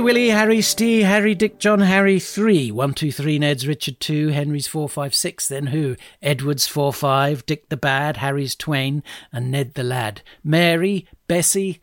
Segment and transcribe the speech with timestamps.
[0.00, 2.70] Willy, Harry, Stee, Harry, Dick, John, Harry, 3.
[2.70, 5.48] 1, 2, 3, Ned's, Richard, 2, Henry's 4, 5, 6.
[5.48, 5.96] Then who?
[6.22, 10.22] Edward's 4, 5, Dick the Bad, Harry's Twain, and Ned the Lad.
[10.42, 11.80] Mary, Bessie.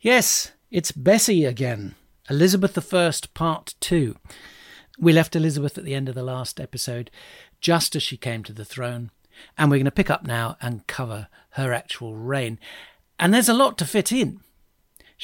[0.00, 1.94] Yes, it's Bessie again.
[2.30, 4.16] Elizabeth I, Part 2.
[4.98, 7.10] We left Elizabeth at the end of the last episode,
[7.60, 9.10] just as she came to the throne,
[9.58, 12.58] and we're going to pick up now and cover her actual reign.
[13.18, 14.40] And there's a lot to fit in.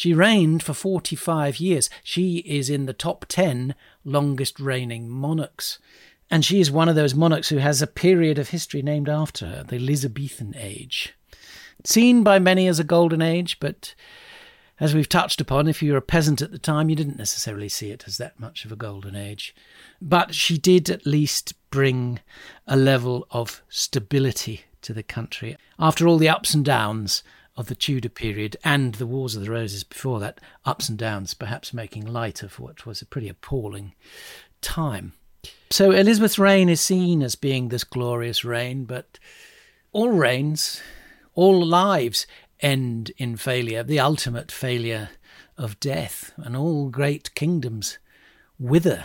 [0.01, 1.91] She reigned for 45 years.
[2.03, 5.79] She is in the top 10 longest reigning monarchs.
[6.31, 9.45] And she is one of those monarchs who has a period of history named after
[9.45, 11.13] her, the Elizabethan age.
[11.85, 13.95] Seen by many as a golden age, but
[14.81, 17.69] as we've touched upon, if you were a peasant at the time, you didn't necessarily
[17.69, 19.55] see it as that much of a golden age.
[20.01, 22.21] But she did at least bring
[22.67, 25.59] a level of stability to the country.
[25.79, 27.23] After all the ups and downs
[27.61, 31.35] of the Tudor period and the Wars of the Roses before that, ups and downs,
[31.35, 33.93] perhaps making light of what was a pretty appalling
[34.63, 35.13] time.
[35.69, 39.19] So Elizabeth's reign is seen as being this glorious reign, but
[39.93, 40.81] all reigns,
[41.35, 42.27] all lives
[42.61, 45.11] end in failure, the ultimate failure
[45.59, 47.99] of death, and all great kingdoms
[48.59, 49.05] wither.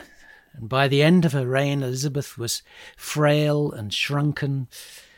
[0.53, 2.63] And by the end of her reign, Elizabeth was
[2.95, 4.69] frail and shrunken.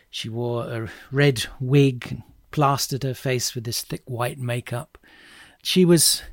[0.10, 4.98] She wore a red wig plastered her face with this thick white makeup.
[5.62, 6.24] She was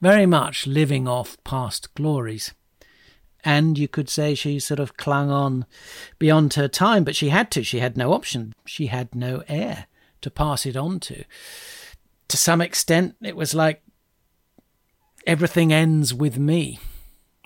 [0.00, 2.52] very much living off past glories.
[3.44, 5.64] And you could say she sort of clung on
[6.18, 7.62] beyond her time, but she had to.
[7.62, 8.54] She had no option.
[8.66, 9.86] She had no heir
[10.20, 11.24] to pass it on to.
[12.28, 13.82] To some extent, it was like
[15.26, 16.78] everything ends with me.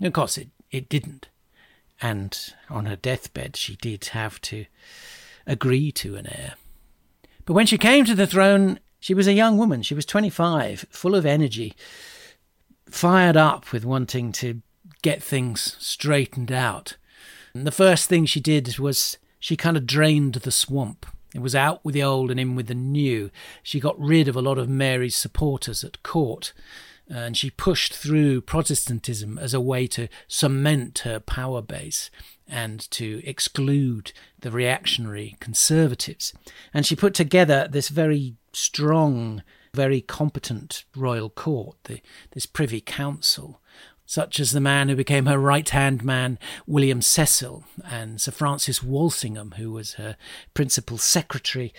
[0.03, 1.29] Of course, it, it didn't.
[2.03, 2.37] And
[2.69, 4.67] on her deathbed, she did have to
[5.47, 6.55] agree to an heir.
[7.45, 9.83] But when she came to the throne, she was a young woman.
[9.83, 11.75] She was 25, full of energy,
[12.89, 14.63] fired up with wanting to
[15.03, 16.97] get things straightened out.
[17.55, 21.07] And the first thing she did was she kind of drained the swamp.
[21.35, 23.31] It was out with the old and in with the new.
[23.63, 26.53] She got rid of a lot of Mary's supporters at court,
[27.09, 32.11] and she pushed through Protestantism as a way to cement her power base
[32.49, 36.33] and to exclude the reactionary conservatives.
[36.73, 39.43] And she put together this very strong,
[39.73, 42.01] very competent royal court, the,
[42.33, 43.61] this Privy Council,
[44.07, 48.83] such as the man who became her right hand man, William Cecil, and Sir Francis
[48.83, 50.17] Walsingham, who was her
[50.53, 51.73] principal secretary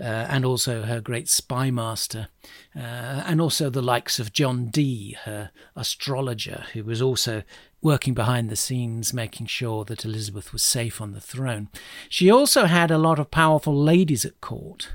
[0.00, 2.28] uh, and also her great spy master,
[2.76, 2.78] uh,
[3.26, 7.42] and also the likes of John Dee, her astrologer, who was also
[7.82, 11.68] working behind the scenes, making sure that Elizabeth was safe on the throne.
[12.08, 14.90] She also had a lot of powerful ladies at court,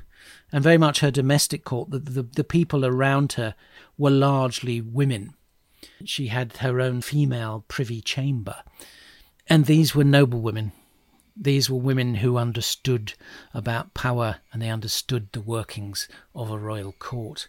[0.50, 1.90] and very much her domestic court.
[1.90, 3.54] The, the, the people around her
[3.98, 5.34] were largely women.
[6.04, 8.56] She had her own female privy chamber.
[9.48, 10.72] And these were noble women.
[11.36, 13.14] These were women who understood
[13.54, 17.48] about power and they understood the workings of a royal court.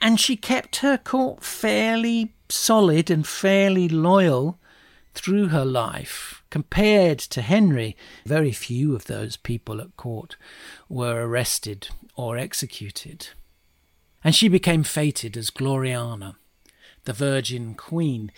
[0.00, 4.58] And she kept her court fairly solid and fairly loyal
[5.14, 6.42] through her life.
[6.50, 10.36] Compared to Henry, very few of those people at court
[10.88, 13.28] were arrested or executed.
[14.24, 16.36] And she became fated as Gloriana,
[17.08, 18.30] the Virgin Queen.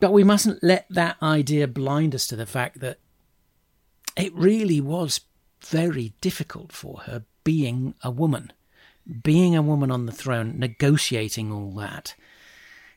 [0.00, 2.98] But we mustn't let that idea blind us to the fact that
[4.16, 5.20] it really was
[5.64, 8.52] very difficult for her being a woman,
[9.22, 12.14] being a woman on the throne, negotiating all that.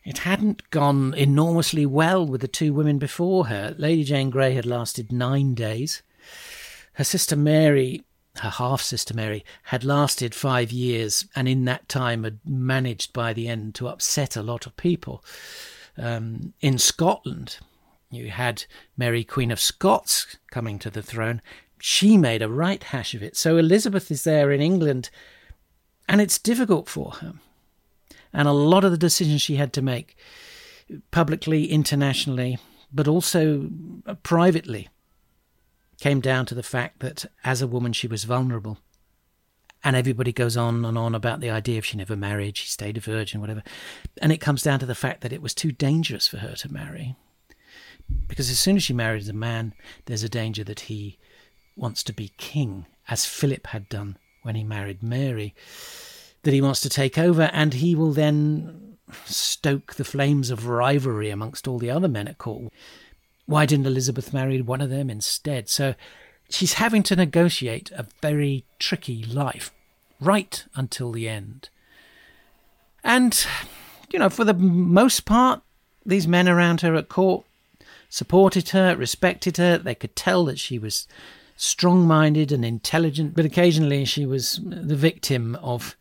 [0.04, 3.74] It hadn't gone enormously well with the two women before her.
[3.78, 6.04] Lady Jane Grey had lasted nine days.
[6.96, 8.04] Her sister Mary,
[8.38, 13.34] her half sister Mary, had lasted five years, and in that time had managed by
[13.34, 15.24] the end to upset a lot of people.
[15.98, 17.60] Um, in Scotland,
[18.10, 18.66] you had
[18.98, 21.42] Mary, Queen of Scots, coming to the throne.
[21.80, 23.36] She made a right hash of it.
[23.36, 25.10] So Elizabeth is there in England,
[26.10, 27.34] and it's difficult for her.
[28.32, 30.18] And a lot of the decisions she had to make,
[31.12, 32.58] publicly, internationally,
[32.92, 33.70] but also
[34.24, 34.90] privately,
[36.04, 38.78] came down to the fact that as a woman she was vulnerable.
[39.86, 42.98] And everybody goes on and on about the idea of she never married, she stayed
[42.98, 43.64] a virgin, whatever.
[44.22, 46.74] And it comes down to the fact that it was too dangerous for her to
[46.74, 47.16] marry.
[48.28, 49.74] Because as soon as she marries a man,
[50.04, 51.20] there's a danger that he
[51.78, 55.56] wants to be king, as Philip had done when he married Mary,
[56.42, 61.30] that he wants to take over, and he will then stoke the flames of rivalry
[61.30, 62.74] amongst all the other men at court.
[63.46, 65.70] Why didn't Elizabeth marry one of them instead?
[65.70, 65.96] So
[66.50, 69.72] she's having to negotiate a very tricky life
[70.20, 71.70] right until the end.
[73.04, 73.46] And,
[74.12, 75.62] you know, for the most part,
[76.06, 77.46] these men around her at court
[78.10, 79.78] supported her, respected her.
[79.78, 81.08] They could tell that she was
[81.56, 85.96] strong minded and intelligent, but occasionally she was the victim of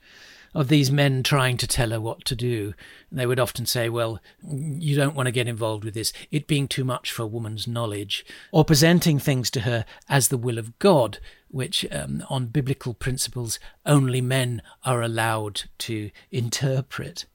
[0.54, 2.74] of these men trying to tell her what to do.
[3.10, 6.68] They would often say, Well, you don't want to get involved with this, it being
[6.68, 10.78] too much for a woman's knowledge, or presenting things to her as the will of
[10.78, 11.18] God,
[11.48, 17.26] which, um, on biblical principles, only men are allowed to interpret.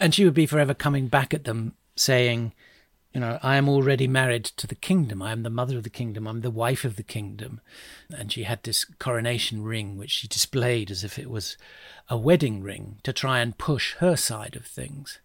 [0.00, 2.52] And she would be forever coming back at them, saying,
[3.18, 5.22] you know, I am already married to the kingdom.
[5.22, 6.28] I am the mother of the kingdom.
[6.28, 7.60] I'm the wife of the kingdom.
[8.16, 11.56] And she had this coronation ring, which she displayed as if it was
[12.08, 15.18] a wedding ring to try and push her side of things.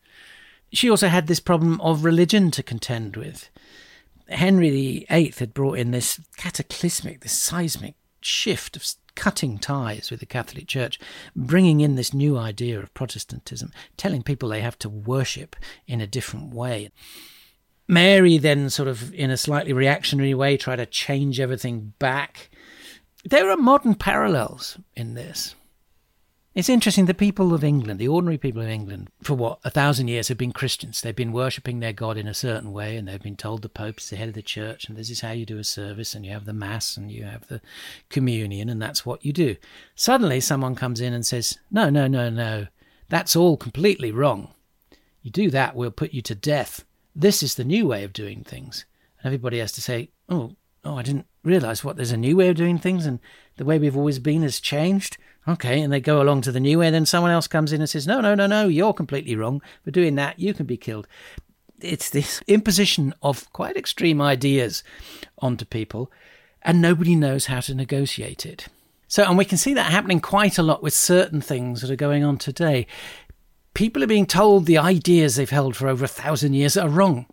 [0.71, 3.51] She also had this problem of religion to contend with.
[4.27, 10.25] Henry VIII had brought in this cataclysmic, this seismic shift of cutting ties with the
[10.25, 10.99] Catholic Church,
[11.35, 15.55] bringing in this new idea of Protestantism, telling people they have to worship
[15.85, 16.89] in a different way.
[17.87, 22.49] Mary then, sort of in a slightly reactionary way, tried to change everything back.
[23.25, 25.55] There are modern parallels in this.
[26.55, 30.07] It's interesting the people of England, the ordinary people of England, for what, a thousand
[30.07, 31.01] years have been Christians.
[31.01, 34.11] They've been worshipping their God in a certain way, and they've been told the Pope's
[34.11, 36.31] the head of the church, and this is how you do a service, and you
[36.31, 37.59] have the Mass, and you have the
[38.09, 39.55] communion, and that's what you do.
[39.95, 42.67] Suddenly, someone comes in and says, No, no, no, no,
[43.09, 44.53] that's all completely wrong.
[45.23, 46.85] You do that, we'll put you to death.
[47.15, 48.85] This is the new way of doing things.
[49.19, 52.49] And everybody has to say, oh, oh, I didn't realize what there's a new way
[52.49, 53.19] of doing things and
[53.57, 55.17] the way we've always been has changed.
[55.47, 57.81] Okay, and they go along to the new way, and then someone else comes in
[57.81, 59.61] and says, No, no, no, no, you're completely wrong.
[59.83, 61.05] For doing that, you can be killed.
[61.81, 64.85] It's this imposition of quite extreme ideas
[65.39, 66.09] onto people,
[66.61, 68.67] and nobody knows how to negotiate it.
[69.09, 71.97] So, and we can see that happening quite a lot with certain things that are
[71.97, 72.87] going on today
[73.73, 77.25] people are being told the ideas they've held for over a thousand years are wrong,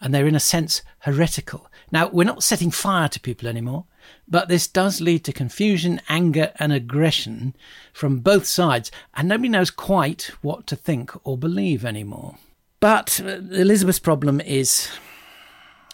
[0.00, 1.70] and they're in a sense heretical.
[1.90, 3.86] Now, we're not setting fire to people anymore,
[4.26, 7.54] but this does lead to confusion, anger, and aggression
[7.92, 12.36] from both sides, and nobody knows quite what to think or believe anymore.
[12.80, 14.88] But uh, Elizabeth's problem is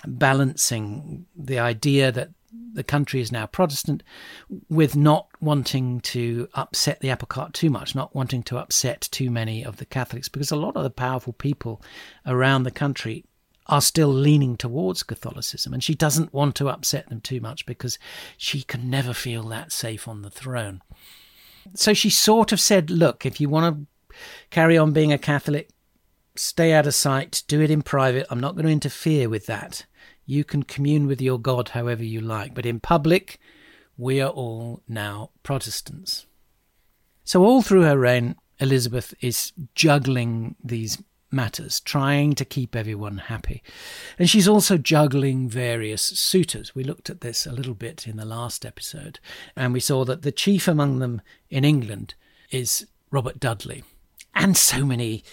[0.07, 2.31] balancing the idea that
[2.73, 4.03] the country is now Protestant,
[4.69, 9.31] with not wanting to upset the apple cart too much, not wanting to upset too
[9.31, 11.83] many of the Catholics, because a lot of the powerful people
[12.27, 13.25] around the country
[13.67, 17.99] are still leaning towards Catholicism, and she doesn't want to upset them too much because
[18.37, 20.81] she can never feel that safe on the throne.
[21.75, 24.17] So she sort of said, Look, if you want to
[24.51, 25.69] carry on being a Catholic,
[26.35, 28.27] stay out of sight, do it in private.
[28.31, 29.85] I'm not going to interfere with that.
[30.29, 33.41] You can commune with your God however you like, but in public,
[33.97, 36.27] we are all now Protestants.
[37.25, 43.63] So, all through her reign, Elizabeth is juggling these matters, trying to keep everyone happy.
[44.19, 46.75] And she's also juggling various suitors.
[46.75, 49.21] We looked at this a little bit in the last episode,
[49.57, 52.13] and we saw that the chief among them in England
[52.51, 53.83] is Robert Dudley.
[54.35, 55.25] And so many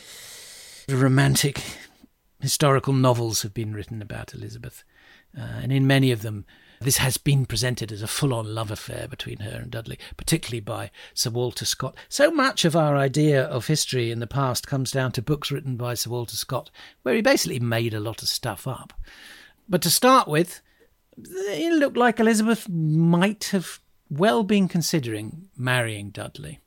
[0.87, 1.61] romantic
[2.39, 4.83] historical novels have been written about Elizabeth.
[5.37, 6.45] Uh, and in many of them,
[6.81, 10.59] this has been presented as a full on love affair between her and Dudley, particularly
[10.59, 11.95] by Sir Walter Scott.
[12.09, 15.77] So much of our idea of history in the past comes down to books written
[15.77, 16.69] by Sir Walter Scott,
[17.03, 18.93] where he basically made a lot of stuff up.
[19.67, 20.61] But to start with,
[21.17, 26.59] it looked like Elizabeth might have well been considering marrying Dudley.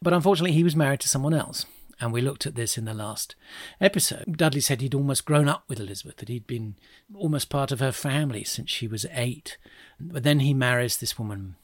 [0.00, 1.66] But unfortunately, he was married to someone else
[2.00, 3.34] and we looked at this in the last
[3.80, 4.36] episode.
[4.36, 6.76] Dudley said he'd almost grown up with Elizabeth, that he'd been
[7.14, 9.56] almost part of her family since she was eight.
[9.98, 11.56] But then he marries this woman,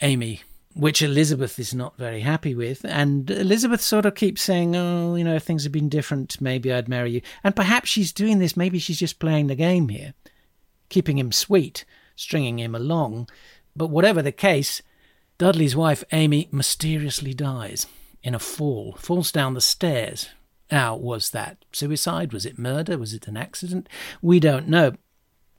[0.00, 0.42] Amy,
[0.74, 2.84] which Elizabeth is not very happy with.
[2.84, 6.72] And Elizabeth sort of keeps saying, Oh, you know, if things had been different, maybe
[6.72, 7.22] I'd marry you.
[7.42, 10.14] And perhaps she's doing this, maybe she's just playing the game here,
[10.88, 11.84] keeping him sweet,
[12.14, 13.28] stringing him along.
[13.74, 14.82] But whatever the case,
[15.36, 17.86] Dudley's wife, Amy, mysteriously dies
[18.22, 20.28] in a fall, falls down the stairs.
[20.70, 22.32] Now, was that suicide?
[22.32, 22.98] Was it murder?
[22.98, 23.88] Was it an accident?
[24.20, 24.92] We don't know.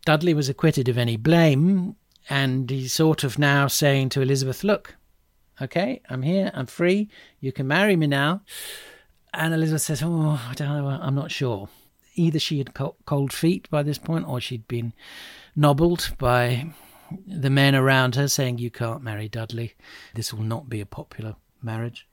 [0.05, 1.95] Dudley was acquitted of any blame,
[2.29, 4.95] and he's sort of now saying to Elizabeth, Look,
[5.61, 8.41] okay, I'm here, I'm free, you can marry me now.
[9.33, 11.69] And Elizabeth says, Oh, I don't know, I'm not sure.
[12.15, 12.73] Either she had
[13.05, 14.93] cold feet by this point, or she'd been
[15.55, 16.73] nobbled by
[17.25, 19.75] the men around her saying, You can't marry Dudley.
[20.13, 22.07] This will not be a popular marriage.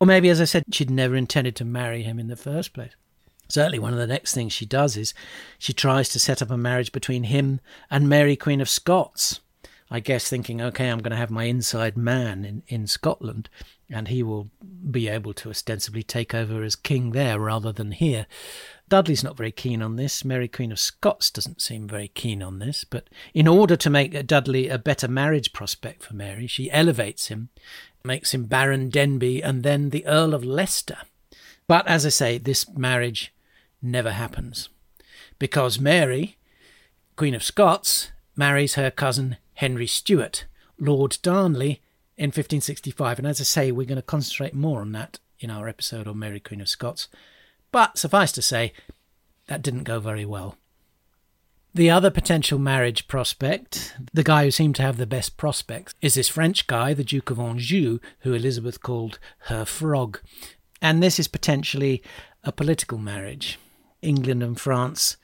[0.00, 2.92] Or maybe, as I said, she'd never intended to marry him in the first place.
[3.48, 5.14] Certainly, one of the next things she does is
[5.58, 7.60] she tries to set up a marriage between him
[7.90, 9.40] and Mary, Queen of Scots.
[9.90, 13.50] I guess thinking, okay, I'm going to have my inside man in, in Scotland,
[13.90, 14.48] and he will
[14.90, 18.26] be able to ostensibly take over as king there rather than here.
[18.88, 20.24] Dudley's not very keen on this.
[20.24, 22.84] Mary, Queen of Scots, doesn't seem very keen on this.
[22.84, 27.50] But in order to make Dudley a better marriage prospect for Mary, she elevates him
[28.04, 30.98] makes him Baron Denbigh and then the Earl of Leicester.
[31.66, 33.32] But as I say, this marriage
[33.80, 34.68] never happens
[35.38, 36.36] because Mary,
[37.16, 40.46] Queen of Scots, marries her cousin Henry Stuart,
[40.78, 41.80] Lord Darnley,
[42.16, 43.18] in 1565.
[43.18, 46.18] And as I say, we're going to concentrate more on that in our episode on
[46.18, 47.08] Mary, Queen of Scots.
[47.72, 48.72] But suffice to say,
[49.48, 50.56] that didn't go very well.
[51.74, 56.14] The other potential marriage prospect, the guy who seemed to have the best prospects, is
[56.14, 60.20] this French guy, the Duke of Anjou, who Elizabeth called her frog.
[60.82, 62.02] And this is potentially
[62.44, 63.58] a political marriage.
[64.02, 65.16] England and France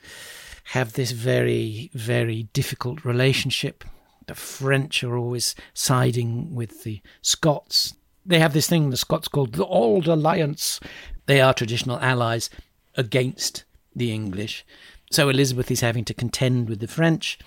[0.71, 3.83] have this very, very difficult relationship.
[4.25, 7.93] The French are always siding with the Scots.
[8.25, 10.79] They have this thing the Scots called the Auld Alliance.
[11.27, 12.49] They are traditional allies
[12.95, 13.65] against
[13.95, 14.65] the English.
[15.11, 17.39] So Elizabeth is having to contend with the French.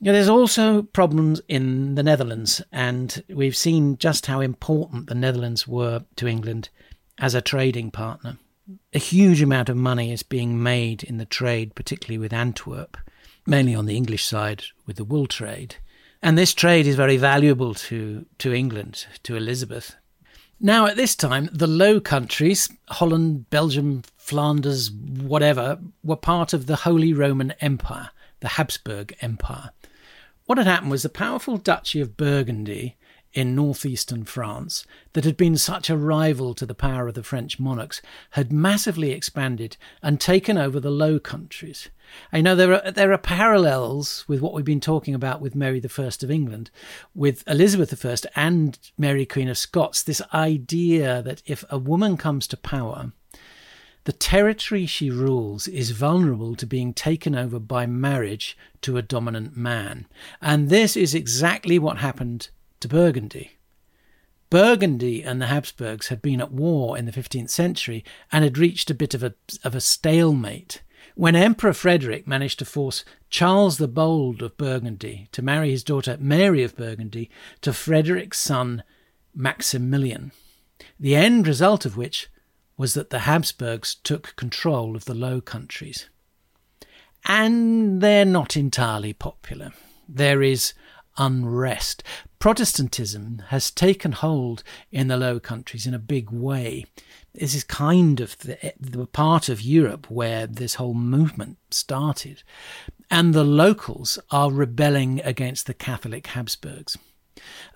[0.00, 5.66] Now, there's also problems in the Netherlands, and we've seen just how important the Netherlands
[5.66, 6.68] were to England
[7.18, 8.38] as a trading partner.
[8.92, 12.96] A huge amount of money is being made in the trade, particularly with Antwerp,
[13.44, 15.76] mainly on the English side with the wool trade.
[16.22, 19.96] And this trade is very valuable to, to England, to Elizabeth.
[20.60, 26.76] Now, at this time, the Low Countries, Holland, Belgium, Flanders, whatever, were part of the
[26.76, 28.10] Holy Roman Empire,
[28.40, 29.70] the Habsburg Empire.
[30.46, 32.96] What had happened was the powerful Duchy of Burgundy
[33.32, 37.60] in northeastern France, that had been such a rival to the power of the French
[37.60, 41.88] monarchs, had massively expanded and taken over the Low Countries.
[42.32, 45.80] I know there are there are parallels with what we've been talking about with Mary
[45.80, 46.70] the First of England,
[47.14, 50.02] with Elizabeth I and Mary Queen of Scots.
[50.02, 53.12] This idea that if a woman comes to power,
[54.04, 59.56] the territory she rules is vulnerable to being taken over by marriage to a dominant
[59.56, 60.06] man.
[60.40, 62.48] And this is exactly what happened
[62.80, 63.58] to Burgundy.
[64.50, 68.90] Burgundy and the Habsburgs had been at war in the 15th century and had reached
[68.90, 70.80] a bit of a, of a stalemate.
[71.18, 76.16] When Emperor Frederick managed to force Charles the Bold of Burgundy to marry his daughter
[76.20, 77.28] Mary of Burgundy
[77.60, 78.84] to Frederick's son
[79.34, 80.30] Maximilian,
[81.00, 82.28] the end result of which
[82.76, 86.08] was that the Habsburgs took control of the Low Countries.
[87.24, 89.72] And they're not entirely popular.
[90.08, 90.72] There is
[91.16, 92.04] unrest.
[92.38, 96.86] Protestantism has taken hold in the Low Countries in a big way.
[97.38, 102.42] This is kind of the, the part of Europe where this whole movement started.
[103.10, 106.98] And the locals are rebelling against the Catholic Habsburgs.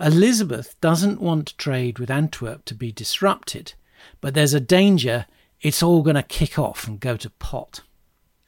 [0.01, 3.75] Elizabeth doesn't want trade with Antwerp to be disrupted,
[4.21, 5.27] but there's a danger
[5.61, 7.83] it's all going to kick off and go to pot.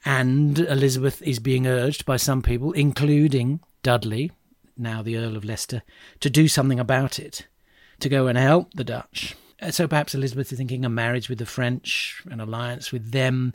[0.03, 4.31] And Elizabeth is being urged by some people, including Dudley,
[4.77, 5.81] now the Earl of Leicester,
[6.19, 7.47] to do something about it,
[8.01, 9.35] to go and help the Dutch.
[9.61, 13.53] Uh, so perhaps Elizabeth is thinking a marriage with the French, an alliance with them,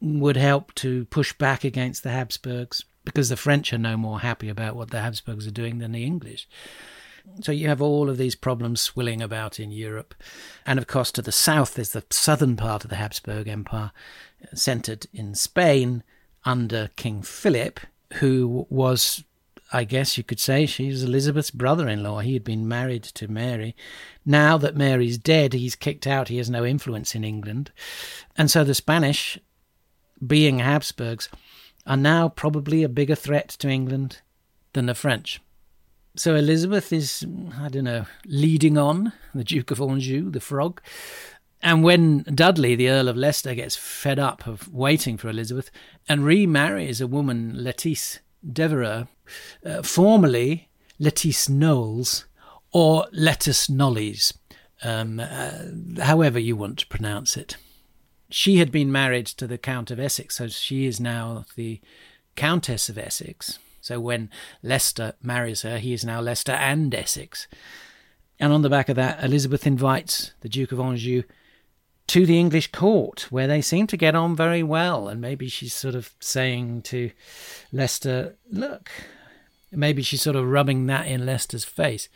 [0.00, 4.48] would help to push back against the Habsburgs, because the French are no more happy
[4.48, 6.48] about what the Habsburgs are doing than the English.
[7.40, 10.14] So you have all of these problems swilling about in Europe.
[10.66, 13.92] And of course, to the south is the southern part of the Habsburg Empire,
[14.54, 16.02] centered in Spain
[16.44, 17.78] under King Philip,
[18.14, 19.22] who was,
[19.72, 22.20] I guess you could say, she's Elizabeth's brother in law.
[22.20, 23.74] He had been married to Mary.
[24.26, 26.28] Now that Mary's dead, he's kicked out.
[26.28, 27.72] He has no influence in England.
[28.36, 29.38] And so the Spanish,
[30.24, 31.30] being Habsburgs,
[31.86, 34.20] are now probably a bigger threat to England
[34.74, 35.40] than the French.
[36.14, 37.24] So Elizabeth is,
[37.58, 40.82] I don't know, leading on the Duke of Anjou, the frog.
[41.62, 45.70] And when Dudley, the Earl of Leicester, gets fed up of waiting for Elizabeth
[46.08, 49.06] and remarries a woman, Lettice Devereux,
[49.64, 52.26] uh, formerly Lettice Knowles
[52.72, 54.32] or Lettice Knollys,
[54.82, 57.56] um, uh, however you want to pronounce it.
[58.30, 61.80] She had been married to the Count of Essex, so she is now the
[62.34, 63.58] Countess of Essex.
[63.82, 64.30] So when
[64.62, 67.48] Leicester marries her, he is now Leicester and Essex.
[68.38, 71.24] And on the back of that, Elizabeth invites the Duke of Anjou
[72.06, 75.08] to the English court, where they seem to get on very well.
[75.08, 77.10] And maybe she's sort of saying to
[77.72, 78.90] Leicester, look,
[79.72, 82.08] maybe she's sort of rubbing that in Leicester's face.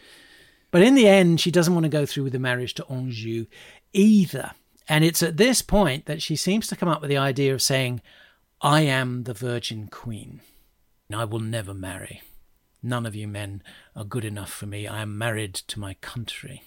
[0.70, 3.46] But in the end, she doesn't want to go through with the marriage to Anjou
[3.92, 4.52] either.
[4.88, 7.62] And it's at this point that she seems to come up with the idea of
[7.62, 8.02] saying,
[8.60, 10.40] I am the Virgin Queen.
[11.12, 12.22] I will never marry.
[12.82, 13.62] None of you men
[13.94, 14.86] are good enough for me.
[14.86, 16.62] I am married to my country.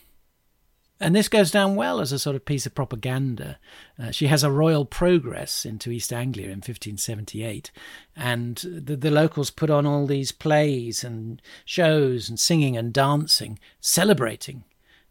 [0.99, 3.57] And this goes down well as a sort of piece of propaganda.
[3.97, 7.71] Uh, she has a royal progress into East Anglia in 1578,
[8.17, 13.59] and the, the locals put on all these plays and shows and singing and dancing,
[13.79, 14.65] celebrating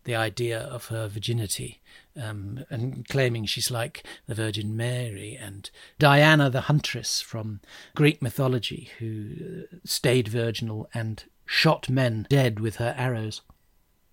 [0.04, 1.80] the idea of her virginity
[2.20, 7.60] um, and claiming she's like the Virgin Mary and Diana the Huntress from
[7.94, 13.42] Greek mythology, who uh, stayed virginal and shot men dead with her arrows.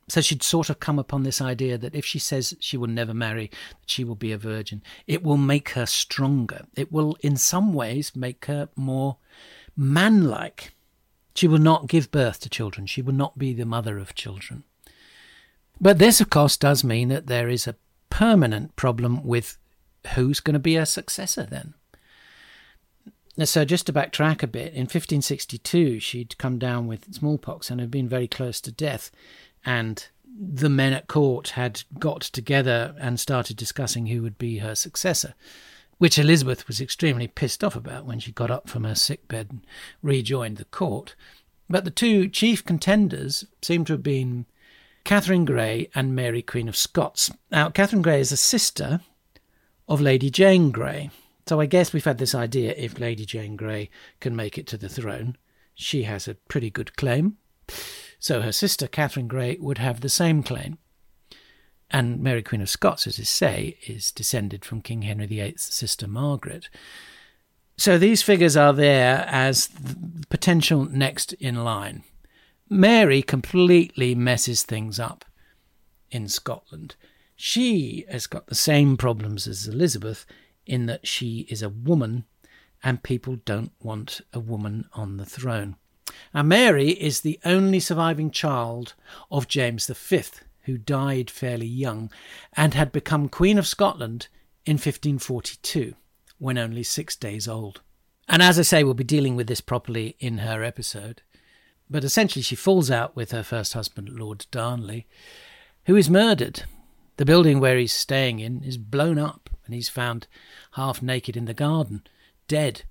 [0.07, 3.13] So she'd sort of come upon this idea that if she says she will never
[3.13, 6.65] marry, that she will be a virgin, it will make her stronger.
[6.75, 9.17] It will, in some ways, make her more
[9.75, 10.73] manlike.
[11.33, 12.85] She will not give birth to children.
[12.85, 14.63] She will not be the mother of children.
[15.81, 17.75] But this, of course, does mean that there is a
[18.09, 19.57] permanent problem with
[20.13, 21.73] who's going to be her successor then.
[23.43, 27.91] So, just to backtrack a bit, in 1562, she'd come down with smallpox and had
[27.91, 29.11] been very close to death.
[29.65, 34.75] And the men at court had got together and started discussing who would be her
[34.75, 35.33] successor,
[35.97, 39.65] which Elizabeth was extremely pissed off about when she got up from her sickbed and
[40.01, 41.15] rejoined the court.
[41.69, 44.45] But the two chief contenders seem to have been
[45.03, 47.31] Catherine Grey and Mary Queen of Scots.
[47.51, 49.01] Now, Catherine Grey is a sister
[49.87, 51.11] of Lady Jane Grey.
[51.47, 54.77] So I guess we've had this idea if Lady Jane Grey can make it to
[54.77, 55.37] the throne,
[55.75, 57.37] she has a pretty good claim.
[58.25, 60.79] So her sister Catherine Grey would have the same claim.
[61.91, 66.07] And Mary Queen of Scots, as is say, is descended from King Henry VIII's sister
[66.07, 66.67] Margaret.
[67.77, 72.01] So these figures are there as the potential next in line.
[72.67, 75.23] Mary completely messes things up
[76.09, 76.95] in Scotland.
[77.35, 80.25] She has got the same problems as Elizabeth
[80.65, 82.25] in that she is a woman
[82.83, 85.75] and people don't want a woman on the throne.
[86.33, 88.93] Now, Mary is the only surviving child
[89.31, 90.23] of James V,
[90.61, 92.11] who died fairly young
[92.53, 94.27] and had become Queen of Scotland
[94.65, 95.93] in 1542,
[96.39, 97.81] when only six days old.
[98.27, 101.21] And as I say, we'll be dealing with this properly in her episode.
[101.89, 105.05] But essentially, she falls out with her first husband, Lord Darnley,
[105.85, 106.63] who is murdered.
[107.17, 110.27] The building where he's staying in is blown up, and he's found
[110.71, 112.03] half naked in the garden,
[112.47, 112.83] dead.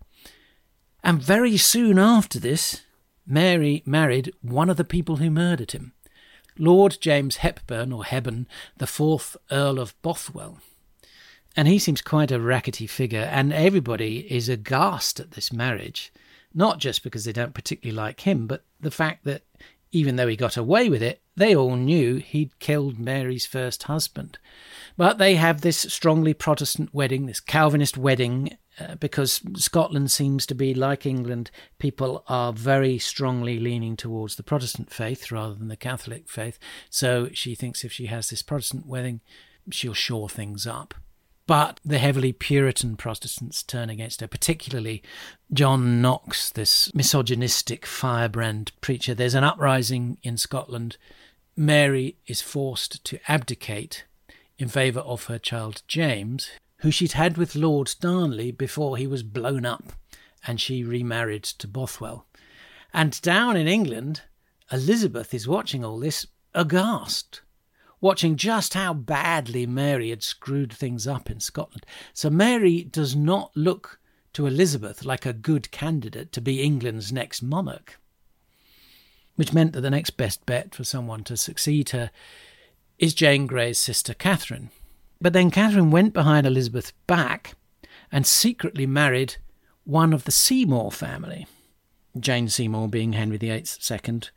[1.03, 2.83] And very soon after this,
[3.27, 5.93] Mary married one of the people who murdered him,
[6.59, 10.61] Lord James Hepburn, or Hebburn, the fourth Earl of Bothwell.
[11.57, 16.13] And he seems quite a rackety figure, and everybody is aghast at this marriage
[16.55, 19.43] not just because they don't particularly like him, but the fact that
[19.91, 24.39] even though he got away with it, they all knew he'd killed Mary's first husband.
[24.97, 30.55] But they have this strongly Protestant wedding, this Calvinist wedding, uh, because Scotland seems to
[30.55, 31.51] be like England.
[31.79, 36.59] People are very strongly leaning towards the Protestant faith rather than the Catholic faith.
[36.91, 39.21] So she thinks if she has this Protestant wedding,
[39.71, 40.95] she'll shore things up.
[41.47, 45.03] But the heavily Puritan Protestants turn against her, particularly
[45.53, 49.15] John Knox, this misogynistic firebrand preacher.
[49.15, 50.97] There's an uprising in Scotland.
[51.57, 54.05] Mary is forced to abdicate
[54.59, 59.23] in favour of her child James, who she'd had with Lord Darnley before he was
[59.23, 59.93] blown up,
[60.47, 62.27] and she remarried to Bothwell.
[62.93, 64.23] And down in England,
[64.71, 67.41] Elizabeth is watching all this aghast
[68.05, 71.87] watching just how badly Mary had screwed things up in Scotland.
[72.13, 73.99] So Mary does not look
[74.35, 77.99] to Elizabeth like a good candidate to be England's next monarch,
[79.37, 82.11] which meant that the next best bet for someone to succeed her
[82.99, 84.71] is Jane Grey's sister Catherine.
[85.21, 87.55] But then Catherine went behind Elizabeth's back
[88.13, 89.37] and secretly married
[89.85, 91.47] one of the Seymour family.
[92.19, 94.31] Jane Seymour being Henry VIII's second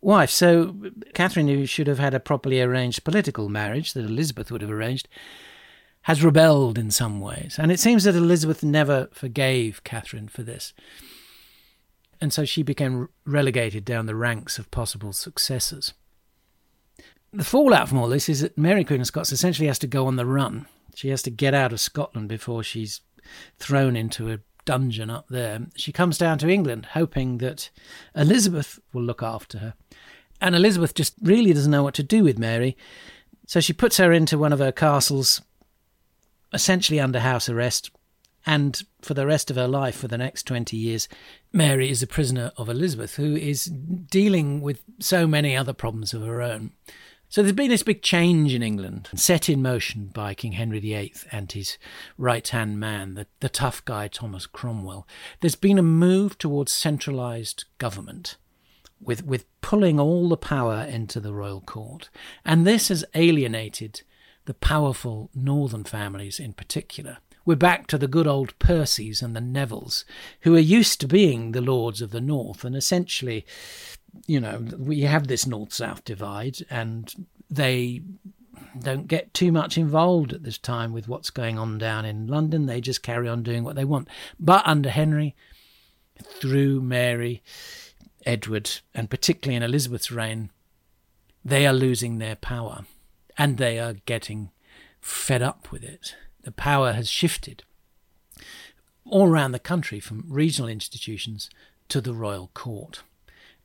[0.00, 0.30] wife.
[0.30, 0.74] So
[1.14, 5.08] Catherine, who should have had a properly arranged political marriage that Elizabeth would have arranged,
[6.02, 7.56] has rebelled in some ways.
[7.58, 10.72] And it seems that Elizabeth never forgave Catherine for this.
[12.20, 15.94] And so she became relegated down the ranks of possible successors.
[17.32, 20.06] The fallout from all this is that Mary Queen of Scots essentially has to go
[20.06, 20.66] on the run.
[20.94, 23.02] She has to get out of Scotland before she's
[23.58, 25.66] thrown into a dungeon up there.
[25.76, 27.70] She comes down to England, hoping that
[28.14, 29.74] Elizabeth will look after her.
[30.40, 32.76] And Elizabeth just really doesn't know what to do with Mary.
[33.46, 35.40] So she puts her into one of her castles,
[36.52, 37.90] essentially under house arrest.
[38.48, 41.06] And for the rest of her life, for the next 20 years,
[41.52, 46.22] Mary is a prisoner of Elizabeth, who is dealing with so many other problems of
[46.22, 46.72] her own.
[47.28, 51.12] So there's been this big change in England, set in motion by King Henry VIII
[51.30, 51.76] and his
[52.16, 55.06] right hand man, the, the tough guy Thomas Cromwell.
[55.42, 58.38] There's been a move towards centralised government.
[58.98, 62.08] With, with pulling all the power into the royal court.
[62.44, 64.02] And this has alienated
[64.46, 67.18] the powerful northern families in particular.
[67.48, 70.04] We're back to the good old Percys and the Nevilles,
[70.42, 73.46] who are used to being the lords of the north and essentially
[74.26, 78.02] you know, we have this north south divide, and they
[78.78, 82.66] don't get too much involved at this time with what's going on down in London.
[82.66, 84.08] They just carry on doing what they want.
[84.38, 85.34] But under Henry,
[86.22, 87.42] through Mary,
[88.26, 90.50] Edward, and particularly in Elizabeth's reign,
[91.42, 92.84] they are losing their power
[93.38, 94.50] and they are getting
[95.00, 96.14] fed up with it.
[96.48, 97.62] The power has shifted
[99.04, 101.50] all around the country from regional institutions
[101.90, 103.02] to the royal court.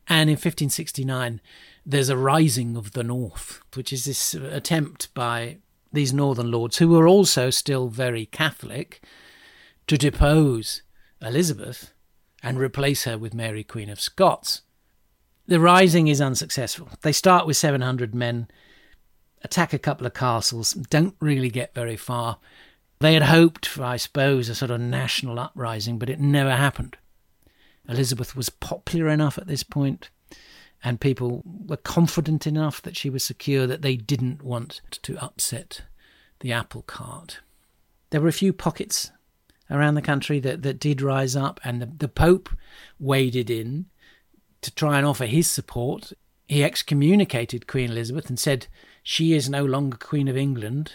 [0.09, 1.39] And in 1569,
[1.85, 5.59] there's a rising of the North, which is this attempt by
[5.93, 9.01] these northern lords, who were also still very Catholic,
[9.87, 10.81] to depose
[11.21, 11.93] Elizabeth
[12.43, 14.63] and replace her with Mary, Queen of Scots.
[15.47, 16.89] The rising is unsuccessful.
[17.01, 18.49] They start with 700 men,
[19.41, 22.39] attack a couple of castles, don't really get very far.
[22.99, 26.97] They had hoped for, I suppose, a sort of national uprising, but it never happened.
[27.87, 30.09] Elizabeth was popular enough at this point,
[30.83, 35.81] and people were confident enough that she was secure that they didn't want to upset
[36.39, 37.39] the apple cart.
[38.09, 39.11] There were a few pockets
[39.69, 42.49] around the country that, that did rise up, and the, the Pope
[42.99, 43.85] waded in
[44.61, 46.13] to try and offer his support.
[46.47, 48.67] He excommunicated Queen Elizabeth and said
[49.01, 50.93] she is no longer Queen of England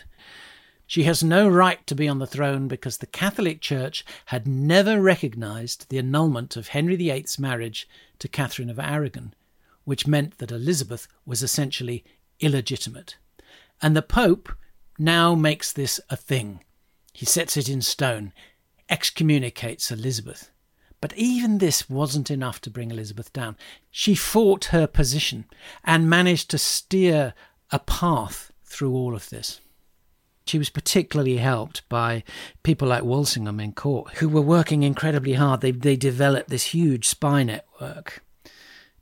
[0.89, 5.03] she has no right to be on the throne because the Catholic Church had never
[5.03, 7.87] recognized the annulment of Henry VIII's marriage
[8.21, 9.35] to Catherine of Aragon,
[9.85, 12.05] which meant that Elizabeth was essentially
[12.41, 13.19] illegitimate.
[13.83, 14.51] And the Pope
[14.99, 16.65] now makes this a thing.
[17.13, 18.33] He sets it in stone,
[18.89, 20.51] excommunicates Elizabeth.
[21.03, 23.59] But even this wasn't enough to bring Elizabeth down.
[23.91, 25.45] She fought her position
[25.85, 27.35] and managed to steer
[27.71, 29.61] a path through all of this.
[30.49, 32.25] She was particularly helped by
[32.63, 35.61] people like Walsingham in court, who were working incredibly hard.
[35.61, 38.23] They, they developed this huge spy network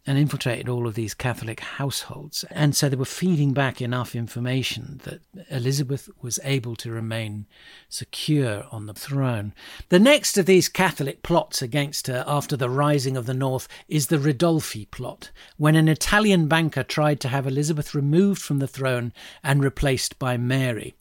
[0.06, 2.44] and infiltrated all of these Catholic households.
[2.50, 7.46] And so they were feeding back enough information that Elizabeth was able to remain
[7.88, 9.52] secure on the throne.
[9.88, 14.06] The next of these Catholic plots against her after the rising of the North is
[14.06, 19.12] the Ridolfi plot, when an Italian banker tried to have Elizabeth removed from the throne
[19.42, 20.94] and replaced by Mary.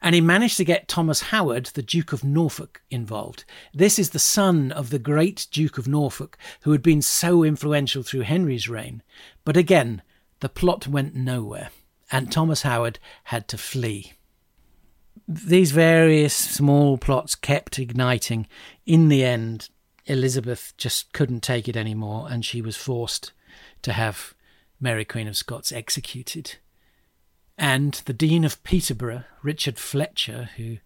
[0.00, 3.44] And he managed to get Thomas Howard, the Duke of Norfolk, involved.
[3.74, 8.02] This is the son of the great Duke of Norfolk, who had been so influential
[8.02, 9.02] through Henry's reign.
[9.44, 10.02] But again,
[10.40, 11.70] the plot went nowhere,
[12.12, 14.12] and Thomas Howard had to flee.
[15.26, 18.46] These various small plots kept igniting.
[18.86, 19.68] In the end,
[20.06, 23.32] Elizabeth just couldn't take it anymore, and she was forced
[23.82, 24.34] to have
[24.80, 26.56] Mary Queen of Scots executed.
[27.58, 30.78] And the Dean of Peterborough, Richard Fletcher, who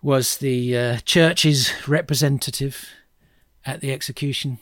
[0.00, 2.88] was the uh, church's representative
[3.66, 4.58] at the execution,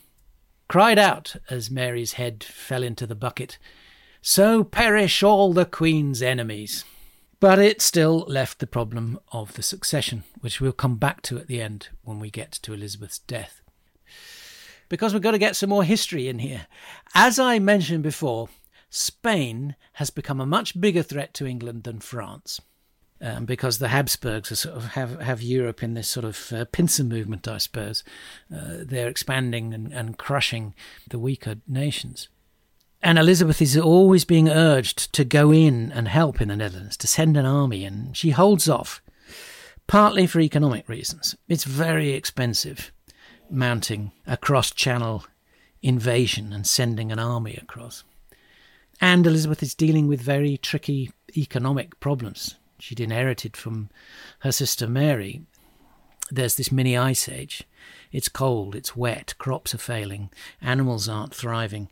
[0.66, 3.58] cried out as Mary's head fell into the bucket,
[4.22, 6.84] So perish all the Queen's enemies.
[7.38, 11.46] But it still left the problem of the succession, which we'll come back to at
[11.46, 13.62] the end when we get to Elizabeth's death.
[14.90, 16.66] Because we've got to get some more history in here.
[17.14, 18.50] As I mentioned before,
[18.90, 22.60] Spain has become a much bigger threat to England than France
[23.20, 27.04] um, because the Habsburgs sort of have, have Europe in this sort of uh, pincer
[27.04, 28.02] movement, I suppose.
[28.54, 30.74] Uh, they're expanding and, and crushing
[31.08, 32.28] the weaker nations.
[33.02, 37.06] And Elizabeth is always being urged to go in and help in the Netherlands, to
[37.06, 39.00] send an army, and she holds off,
[39.86, 41.34] partly for economic reasons.
[41.48, 42.92] It's very expensive
[43.48, 45.24] mounting a cross channel
[45.82, 48.04] invasion and sending an army across.
[49.00, 53.88] And Elizabeth is dealing with very tricky economic problems she'd inherited from
[54.40, 55.42] her sister Mary.
[56.30, 57.64] There's this mini ice age.
[58.12, 61.90] It's cold, it's wet, crops are failing, animals aren't thriving.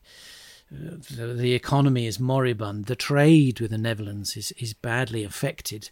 [0.70, 2.86] The, the economy is moribund.
[2.86, 5.90] The trade with the Netherlands is, is badly affected.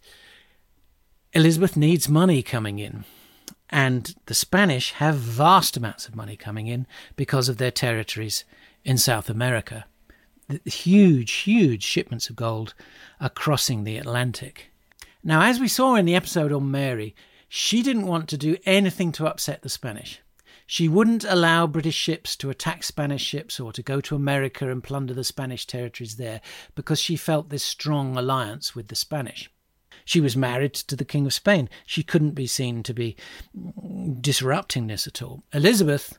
[1.32, 3.04] Elizabeth needs money coming in.
[3.70, 8.44] And the Spanish have vast amounts of money coming in because of their territories
[8.84, 9.86] in South America.
[10.64, 12.74] Huge, huge shipments of gold
[13.20, 14.70] are crossing the Atlantic.
[15.24, 17.14] Now, as we saw in the episode on Mary,
[17.48, 20.20] she didn't want to do anything to upset the Spanish.
[20.66, 24.82] She wouldn't allow British ships to attack Spanish ships or to go to America and
[24.82, 26.40] plunder the Spanish territories there
[26.74, 29.48] because she felt this strong alliance with the Spanish.
[30.04, 31.68] She was married to the King of Spain.
[31.86, 33.16] She couldn't be seen to be
[34.20, 35.42] disrupting this at all.
[35.52, 36.18] Elizabeth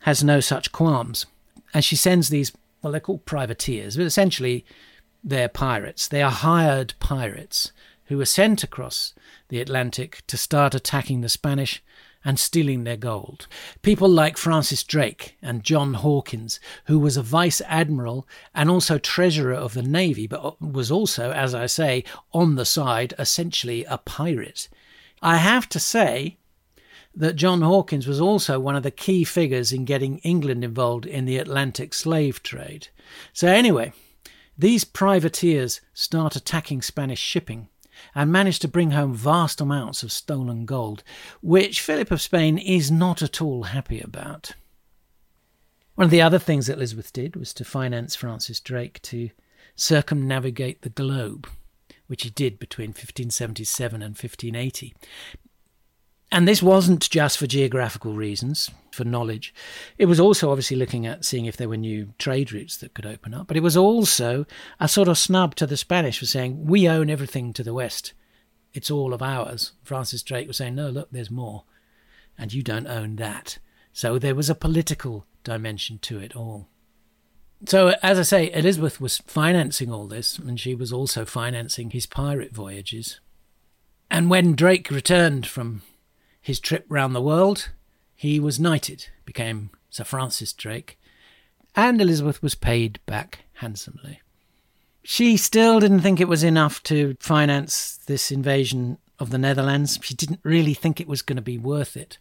[0.00, 1.24] has no such qualms,
[1.72, 2.52] and she sends these,
[2.84, 4.64] well, they're called privateers, but essentially
[5.24, 6.06] they're pirates.
[6.06, 7.72] They are hired pirates
[8.04, 9.14] who were sent across
[9.48, 11.82] the Atlantic to start attacking the Spanish
[12.26, 13.46] and stealing their gold.
[13.80, 19.54] People like Francis Drake and John Hawkins, who was a vice admiral and also treasurer
[19.54, 24.68] of the navy, but was also, as I say, on the side, essentially a pirate.
[25.22, 26.36] I have to say
[27.16, 31.24] that John Hawkins was also one of the key figures in getting England involved in
[31.24, 32.88] the Atlantic slave trade.
[33.32, 33.92] So, anyway,
[34.58, 37.68] these privateers start attacking Spanish shipping
[38.14, 41.02] and manage to bring home vast amounts of stolen gold,
[41.40, 44.52] which Philip of Spain is not at all happy about.
[45.94, 49.30] One of the other things that Elizabeth did was to finance Francis Drake to
[49.76, 51.48] circumnavigate the globe,
[52.08, 54.94] which he did between 1577 and 1580.
[56.34, 59.54] And this wasn't just for geographical reasons, for knowledge.
[59.98, 63.06] It was also obviously looking at seeing if there were new trade routes that could
[63.06, 63.46] open up.
[63.46, 64.44] But it was also
[64.80, 68.14] a sort of snub to the Spanish for saying, we own everything to the west.
[68.72, 69.74] It's all of ours.
[69.84, 71.62] Francis Drake was saying, no, look, there's more.
[72.36, 73.58] And you don't own that.
[73.92, 76.66] So there was a political dimension to it all.
[77.66, 82.06] So, as I say, Elizabeth was financing all this, and she was also financing his
[82.06, 83.20] pirate voyages.
[84.10, 85.82] And when Drake returned from
[86.44, 87.70] his trip round the world,
[88.14, 90.98] he was knighted, became Sir Francis Drake,
[91.74, 94.20] and Elizabeth was paid back handsomely.
[95.02, 99.98] She still didn't think it was enough to finance this invasion of the Netherlands.
[100.02, 102.18] She didn't really think it was going to be worth it.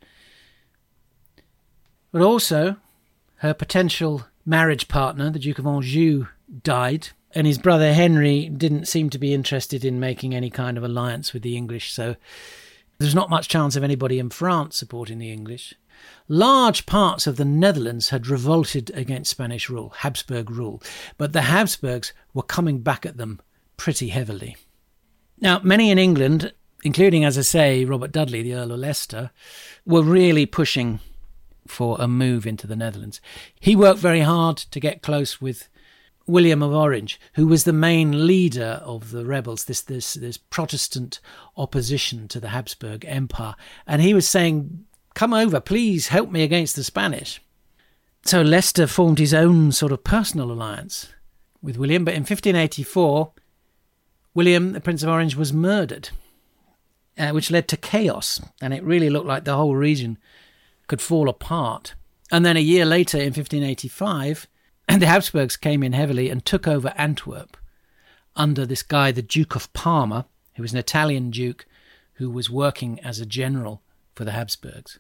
[2.14, 2.78] But also,
[3.38, 6.28] her potential marriage partner, the Duke of Anjou,
[6.64, 10.84] died, and his brother Henry didn't seem to be interested in making any kind of
[10.86, 12.16] alliance with the English, so
[13.04, 15.74] there's not much chance of anybody in France supporting the English.
[16.28, 20.82] Large parts of the Netherlands had revolted against Spanish rule, Habsburg rule,
[21.18, 23.42] but the Habsburgs were coming back at them
[23.78, 24.56] pretty heavily.
[25.40, 29.32] Now, many in England, including, as I say, Robert Dudley, the Earl of Leicester,
[29.86, 31.00] were really pushing
[31.68, 33.20] for a move into the Netherlands.
[33.60, 35.68] He worked very hard to get close with
[36.26, 41.20] William of Orange, who was the main leader of the rebels, this this this Protestant
[41.58, 43.56] opposition to the Habsburg Empire,
[43.86, 47.42] and he was saying, "Come over, please help me against the Spanish."
[48.26, 51.10] So Leicester formed his own sort of personal alliance
[51.62, 53.34] with William, but in 1584,
[54.34, 56.10] William, the Prince of Orange, was murdered,
[57.18, 60.18] uh, which led to chaos, and it really looked like the whole region
[60.88, 61.96] could fall apart.
[62.32, 64.48] And then a year later, in 1585,
[64.88, 67.58] And the Habsburgs came in heavily and took over Antwerp
[68.36, 71.66] under this guy, the Duke of Parma, who was an Italian duke
[72.14, 73.82] who was working as a general
[74.16, 75.00] for the Habsburgs.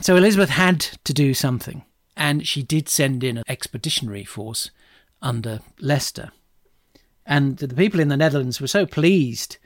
[0.00, 1.84] So Elizabeth had to do something,
[2.16, 4.70] and she did send in an expeditionary force
[5.22, 6.30] under Leicester.
[7.26, 9.58] And the people in the Netherlands were so pleased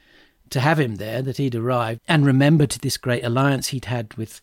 [0.51, 4.41] to have him there that he'd arrived and remembered this great alliance he'd had with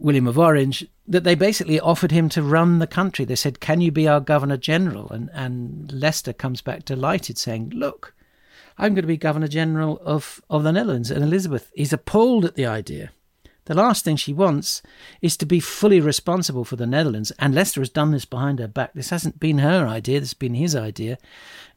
[0.00, 3.24] William of Orange that they basically offered him to run the country.
[3.24, 5.08] They said, Can you be our Governor General?
[5.10, 8.14] And, and Leicester comes back delighted, saying, Look,
[8.78, 11.10] I'm going to be Governor General of, of the Netherlands.
[11.10, 13.10] And Elizabeth is appalled at the idea.
[13.66, 14.82] The last thing she wants
[15.20, 17.30] is to be fully responsible for the Netherlands.
[17.38, 18.94] And Leicester has done this behind her back.
[18.94, 21.18] This hasn't been her idea, this has been his idea.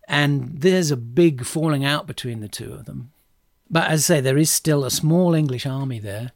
[0.08, 3.12] And there's a big falling out between the two of them.
[3.70, 6.32] But as I say, there is still a small English army there.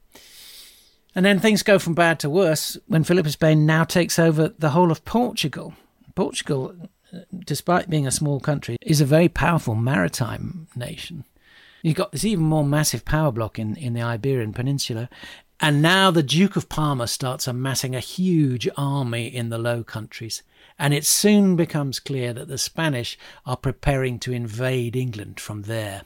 [1.18, 4.50] And then things go from bad to worse when Philip of Spain now takes over
[4.50, 5.74] the whole of Portugal.
[6.14, 6.76] Portugal,
[7.12, 11.24] uh, despite being a small country, is a very powerful maritime nation.
[11.82, 15.10] You've got this even more massive power block in, in the Iberian Peninsula.
[15.60, 20.44] And now the Duke of Parma starts amassing a huge army in the Low Countries.
[20.78, 26.04] And it soon becomes clear that the Spanish are preparing to invade England from there.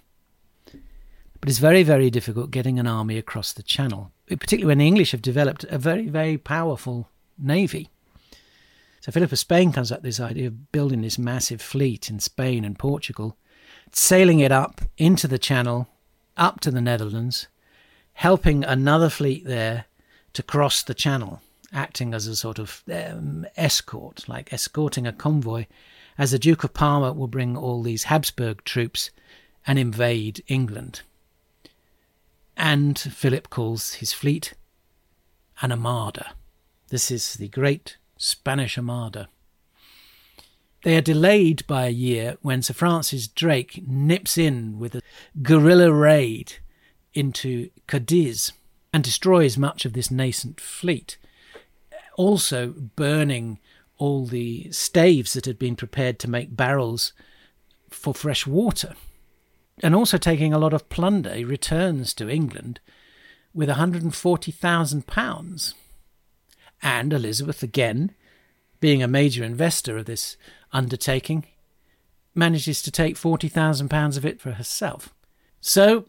[1.41, 5.11] But it's very, very difficult getting an army across the Channel particularly when the English
[5.11, 7.89] have developed a very, very powerful navy.
[9.01, 12.19] So Philip of Spain comes up with this idea of building this massive fleet in
[12.19, 13.35] Spain and Portugal,
[13.91, 15.87] sailing it up into the Channel,
[16.37, 17.47] up to the Netherlands,
[18.13, 19.85] helping another fleet there
[20.33, 21.41] to cross the Channel,
[21.73, 25.65] acting as a sort of um, escort, like escorting a convoy,
[26.17, 29.09] as the Duke of Parma will bring all these Habsburg troops
[29.65, 31.01] and invade England
[32.61, 34.53] and Philip calls his fleet
[35.63, 36.35] an armada.
[36.89, 39.29] This is the great Spanish armada.
[40.83, 45.01] They are delayed by a year when Sir Francis Drake nips in with a
[45.41, 46.57] guerrilla raid
[47.15, 48.53] into Cadiz
[48.93, 51.17] and destroys much of this nascent fleet,
[52.15, 53.57] also burning
[53.97, 57.11] all the staves that had been prepared to make barrels
[57.89, 58.93] for fresh water
[59.81, 62.79] and also taking a lot of plunder, he returns to England
[63.53, 65.73] with £140,000.
[66.81, 68.11] And Elizabeth, again,
[68.79, 70.37] being a major investor of this
[70.71, 71.45] undertaking,
[72.33, 75.13] manages to take £40,000 of it for herself.
[75.59, 76.05] So,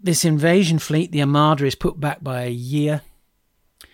[0.00, 3.02] this invasion fleet, the Armada, is put back by a year.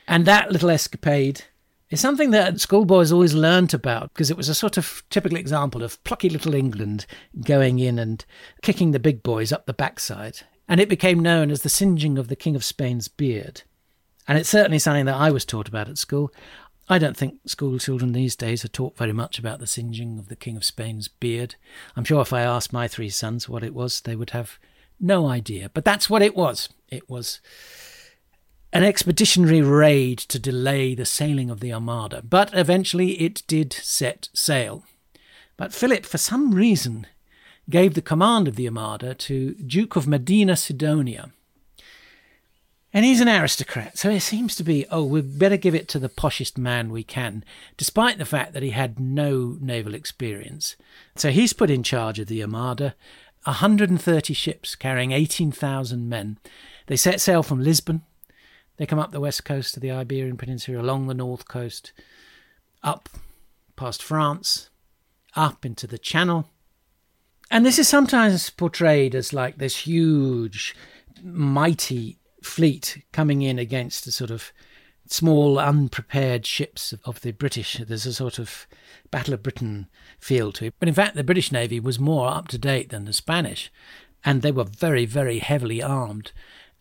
[0.07, 1.42] And that little escapade
[1.88, 5.83] it's something that schoolboys always learnt about because it was a sort of typical example
[5.83, 7.07] of plucky little England
[7.44, 8.25] going in and
[8.62, 10.40] kicking the big boys up the backside.
[10.68, 13.62] And it became known as the singeing of the King of Spain's beard.
[14.27, 16.33] And it's certainly something that I was taught about at school.
[16.88, 20.29] I don't think school children these days are taught very much about the singeing of
[20.29, 21.55] the King of Spain's beard.
[21.94, 24.59] I'm sure if I asked my three sons what it was, they would have
[24.99, 25.70] no idea.
[25.72, 26.68] But that's what it was.
[26.88, 27.40] It was
[28.72, 34.29] an expeditionary raid to delay the sailing of the Armada, but eventually it did set
[34.35, 34.85] sail.
[35.57, 37.07] But Philip, for some reason,
[37.70, 41.31] gave the command of the Armada to Duke of Medina Sidonia.
[42.92, 45.98] And he's an aristocrat, so it seems to be, oh, we'd better give it to
[45.98, 47.44] the poshest man we can,
[47.76, 50.76] despite the fact that he had no naval experience.
[51.14, 52.94] So he's put in charge of the Armada,
[53.44, 56.38] 130 ships carrying 18,000 men.
[56.87, 58.02] They set sail from Lisbon,
[58.77, 61.93] they come up the west coast of the Iberian Peninsula, along the north coast,
[62.83, 63.09] up
[63.77, 64.71] past France,
[65.35, 66.51] up into the Channel.
[67.51, 70.75] And this is sometimes portrayed as like this huge,
[71.23, 74.53] mighty fleet coming in against a sort of
[75.09, 77.81] small, unprepared ships of the British.
[77.87, 78.67] There's a sort of
[79.11, 79.87] Battle of Britain
[80.19, 80.75] feel to it.
[80.79, 83.71] But in fact, the British Navy was more up to date than the Spanish,
[84.25, 86.33] and they were very, very heavily armed.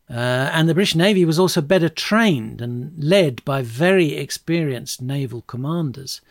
[0.09, 5.41] Uh, and the British Navy was also better trained and led by very experienced naval
[5.41, 6.21] commanders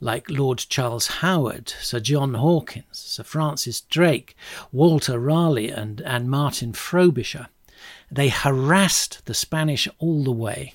[0.00, 4.36] like Lord Charles Howard, Sir John Hawkins, Sir Francis Drake,
[4.70, 7.48] Walter Raleigh, and, and Martin Frobisher.
[8.10, 10.74] They harassed the Spanish all the way.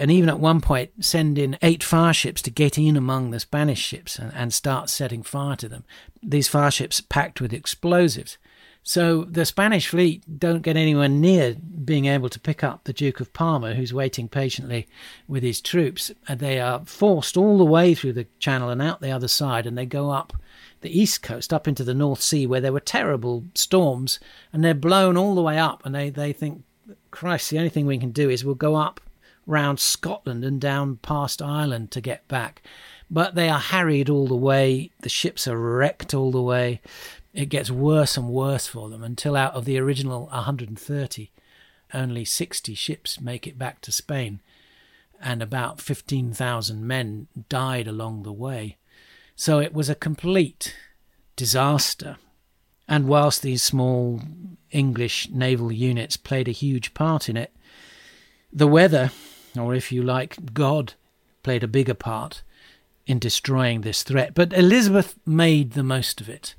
[0.00, 3.40] And even at one point, send in eight fire ships to get in among the
[3.40, 5.84] Spanish ships and, and start setting fire to them.
[6.22, 8.38] These fire ships packed with explosives.
[8.88, 13.20] So the Spanish fleet don't get anywhere near being able to pick up the Duke
[13.20, 14.88] of Parma, who's waiting patiently
[15.26, 16.10] with his troops.
[16.26, 19.66] And they are forced all the way through the channel and out the other side,
[19.66, 20.32] and they go up
[20.80, 24.18] the east coast, up into the North Sea, where there were terrible storms,
[24.54, 25.84] and they're blown all the way up.
[25.84, 26.64] And they, they think,
[27.10, 29.02] Christ, the only thing we can do is we'll go up
[29.46, 32.62] round Scotland and down past Ireland to get back.
[33.10, 34.90] but they are harried all the way.
[35.00, 36.80] The ships are wrecked all the way.
[37.38, 41.30] It gets worse and worse for them until out of the original 130,
[41.94, 44.40] only 60 ships make it back to Spain,
[45.20, 48.76] and about 15,000 men died along the way.
[49.36, 50.74] So it was a complete
[51.36, 52.16] disaster.
[52.88, 54.20] And whilst these small
[54.72, 57.54] English naval units played a huge part in it,
[58.52, 59.12] the weather,
[59.56, 60.94] or if you like, God,
[61.44, 62.42] played a bigger part
[63.06, 64.34] in destroying this threat.
[64.34, 66.56] But Elizabeth made the most of it.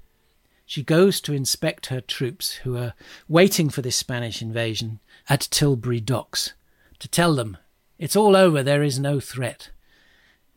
[0.69, 2.93] She goes to inspect her troops who are
[3.27, 6.53] waiting for this Spanish invasion at Tilbury docks
[6.99, 7.57] to tell them
[7.97, 9.71] it's all over, there is no threat.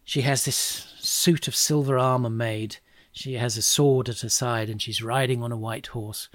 [0.05, 0.57] She has this
[0.99, 2.77] suit of silver armour made.
[3.11, 6.29] She has a sword at her side and she's riding on a white horse.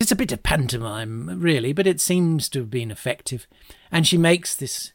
[0.00, 3.46] It's a bit of pantomime, really, but it seems to have been effective.
[3.92, 4.90] And she makes this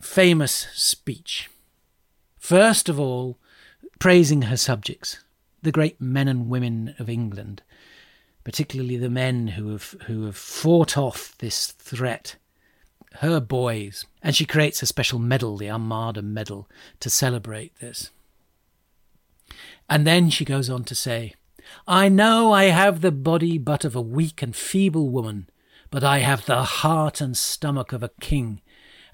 [0.00, 1.50] famous speech.
[2.38, 3.36] First of all,
[3.98, 5.18] praising her subjects,
[5.64, 7.62] the great men and women of England,
[8.44, 12.36] particularly the men who have, who have fought off this threat,
[13.14, 14.04] her boys.
[14.22, 16.68] And she creates a special medal, the Armada Medal,
[17.00, 18.10] to celebrate this.
[19.88, 21.34] And then she goes on to say,
[21.86, 25.48] I know I have the body but of a weak and feeble woman,
[25.90, 28.60] but I have the heart and stomach of a king,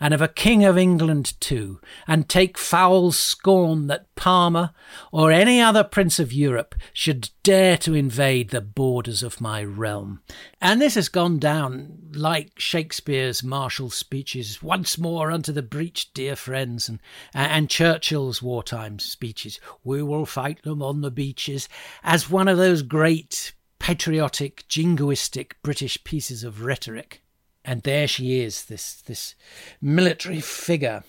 [0.00, 1.78] and of a king of England too,
[2.08, 4.72] and take foul scorn that Parma
[5.12, 10.22] or any other prince of Europe should dare to invade the borders of my realm.
[10.60, 16.36] And this has gone down like Shakespeare's martial speeches, once more unto the breach, dear
[16.36, 16.98] friends, and,
[17.34, 21.68] and Churchill's wartime speeches, we will fight them on the beaches,
[22.02, 27.22] as one of those great patriotic, jingoistic British pieces of rhetoric.
[27.64, 29.34] And there she is, this this
[29.80, 31.04] military figure,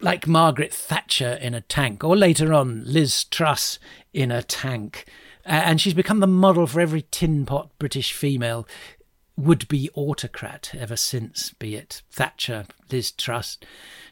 [0.00, 3.78] like Margaret Thatcher in a tank, or later on Liz Truss
[4.12, 5.06] in a tank.
[5.44, 8.68] And she's become the model for every tin pot British female
[9.38, 13.56] would be autocrat ever since, be it Thatcher, Liz Truss,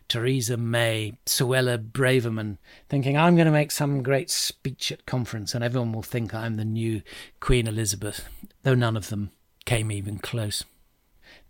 [0.08, 2.58] Theresa May, Suella Braverman,
[2.88, 6.56] thinking, I'm going to make some great speech at conference and everyone will think I'm
[6.56, 7.02] the new
[7.40, 8.28] Queen Elizabeth,
[8.62, 9.32] though none of them
[9.64, 10.64] came even close.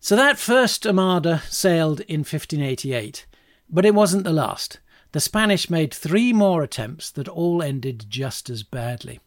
[0.01, 3.27] So that first armada sailed in 1588,
[3.69, 4.81] but it wasn't the last.
[5.13, 9.21] The Spanish made three more attempts that all ended just as badly.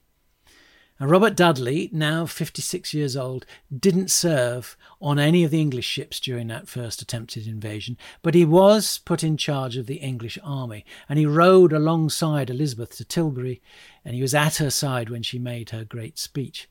[1.00, 3.46] And Robert Dudley, now 56 years old,
[3.76, 8.44] didn't serve on any of the English ships during that first attempted invasion, but he
[8.44, 13.62] was put in charge of the English army, and he rode alongside Elizabeth to Tilbury,
[14.04, 16.68] and he was at her side when she made her great speech.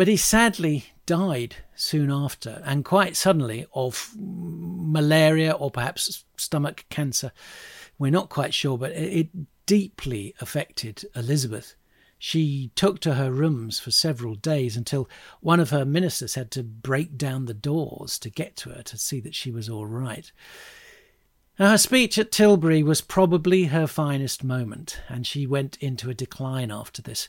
[0.00, 7.32] But he sadly died soon after, and quite suddenly, of malaria or perhaps stomach cancer.
[7.98, 9.28] We're not quite sure, but it
[9.66, 11.74] deeply affected Elizabeth.
[12.18, 15.06] She took to her rooms for several days until
[15.40, 18.96] one of her ministers had to break down the doors to get to her to
[18.96, 20.32] see that she was all right.
[21.56, 26.70] Her speech at Tilbury was probably her finest moment, and she went into a decline
[26.70, 27.28] after this.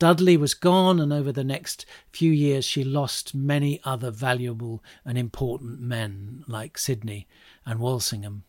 [0.00, 5.18] Dudley was gone, and over the next few years she lost many other valuable and
[5.18, 7.28] important men like Sidney
[7.66, 8.44] and Walsingham.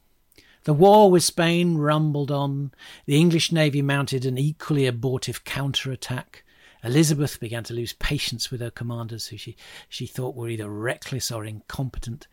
[0.63, 2.71] The war with Spain rumbled on.
[3.05, 6.45] The English navy mounted an equally abortive counter-attack.
[6.85, 9.57] Elizabeth began to lose patience with her commanders, who she,
[9.89, 12.27] she thought were either reckless or incompetent.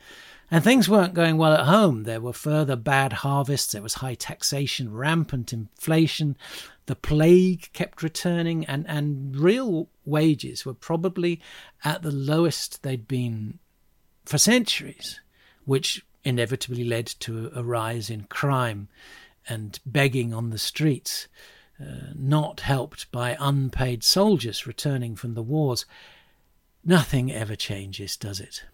[0.51, 2.05] And things weren't going well at home.
[2.05, 6.37] There were further bad harvests, there was high taxation, rampant inflation,
[6.87, 11.39] the plague kept returning, and, and real wages were probably
[11.85, 13.59] at the lowest they'd been
[14.25, 15.21] for centuries,
[15.67, 18.89] which inevitably led to a rise in crime
[19.49, 21.29] and begging on the streets,
[21.79, 25.85] uh, not helped by unpaid soldiers returning from the wars.
[26.83, 28.65] Nothing ever changes, does it?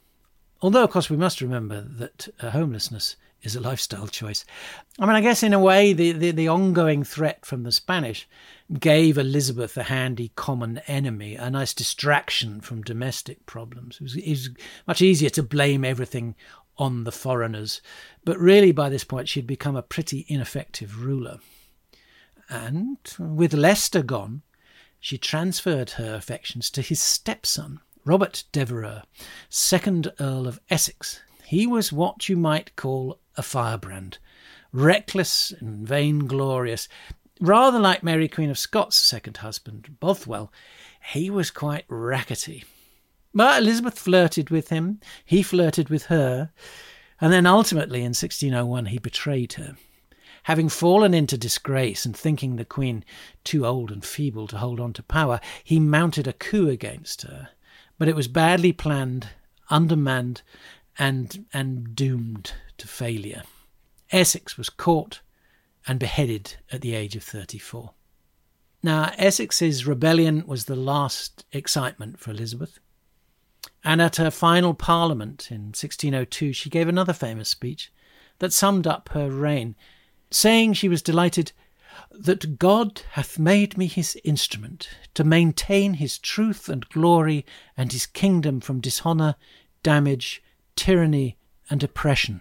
[0.64, 4.46] Although, of course, we must remember that uh, homelessness is a lifestyle choice.
[4.98, 8.26] I mean, I guess in a way, the, the, the, ongoing threat from the Spanish
[8.80, 13.96] gave Elizabeth a handy common enemy, a nice distraction from domestic problems.
[13.96, 14.50] It was, it was
[14.86, 16.34] much easier to blame everything
[16.78, 17.82] on the foreigners,
[18.24, 21.40] but really by this point she'd become a pretty ineffective ruler.
[22.48, 24.40] And with Leicester gone,
[24.98, 29.00] she transferred her affections to his stepson, Robert Devereux,
[29.48, 31.22] second Earl of Essex.
[31.46, 34.18] He was what you might call a firebrand,
[34.72, 36.86] reckless and vainglorious,
[37.40, 40.52] rather like Mary Queen of Scots' second husband, Bothwell.
[41.12, 42.64] He was quite rackety.
[43.32, 46.50] But Elizabeth flirted with him, he flirted with her,
[47.22, 49.76] and then ultimately in 1601 he betrayed her.
[50.42, 53.02] Having fallen into disgrace and thinking the Queen
[53.44, 57.48] too old and feeble to hold on to power, he mounted a coup against her.
[57.98, 59.28] But it was badly planned,
[59.70, 60.42] undermanned,
[60.98, 63.42] and, and doomed to failure.
[64.10, 65.20] Essex was caught
[65.86, 67.92] and beheaded at the age of 34.
[68.82, 72.78] Now, Essex's rebellion was the last excitement for Elizabeth.
[73.82, 77.92] And at her final parliament in 1602, she gave another famous speech
[78.38, 79.74] that summed up her reign,
[80.30, 81.52] saying she was delighted
[82.10, 87.44] that God hath made me his instrument to maintain his truth and glory
[87.76, 89.36] and his kingdom from dishonour,
[89.82, 90.42] damage,
[90.76, 91.36] tyranny,
[91.70, 92.40] and oppression.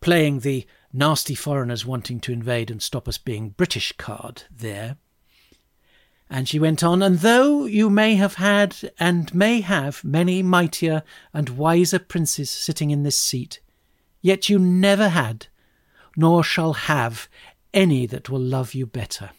[0.00, 4.96] Playing the nasty foreigners wanting to invade and stop us being British card there.
[6.28, 11.02] And she went on, and though you may have had and may have many mightier
[11.34, 13.60] and wiser princes sitting in this seat,
[14.22, 15.48] yet you never had,
[16.16, 17.28] nor shall have,
[17.72, 19.30] any that will love you better.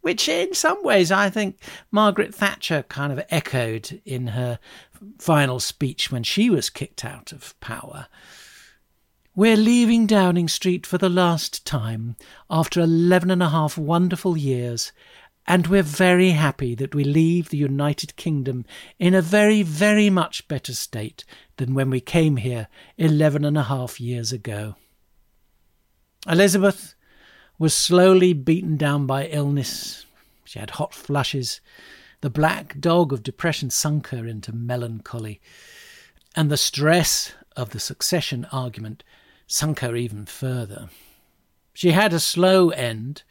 [0.00, 1.58] Which, in some ways, I think
[1.92, 4.58] Margaret Thatcher kind of echoed in her
[5.18, 8.08] final speech when she was kicked out of power.
[9.34, 12.16] We're leaving Downing Street for the last time
[12.50, 14.92] after eleven and a half wonderful years,
[15.46, 18.66] and we're very happy that we leave the United Kingdom
[18.98, 21.24] in a very, very much better state
[21.56, 22.68] than when we came here
[22.98, 24.74] eleven and a half years ago.
[26.28, 26.94] Elizabeth
[27.58, 30.06] was slowly beaten down by illness.
[30.44, 31.60] She had hot flushes.
[32.20, 35.40] The black dog of depression sunk her into melancholy.
[36.34, 39.04] And the stress of the succession argument
[39.46, 40.88] sunk her even further.
[41.74, 43.22] She had a slow end,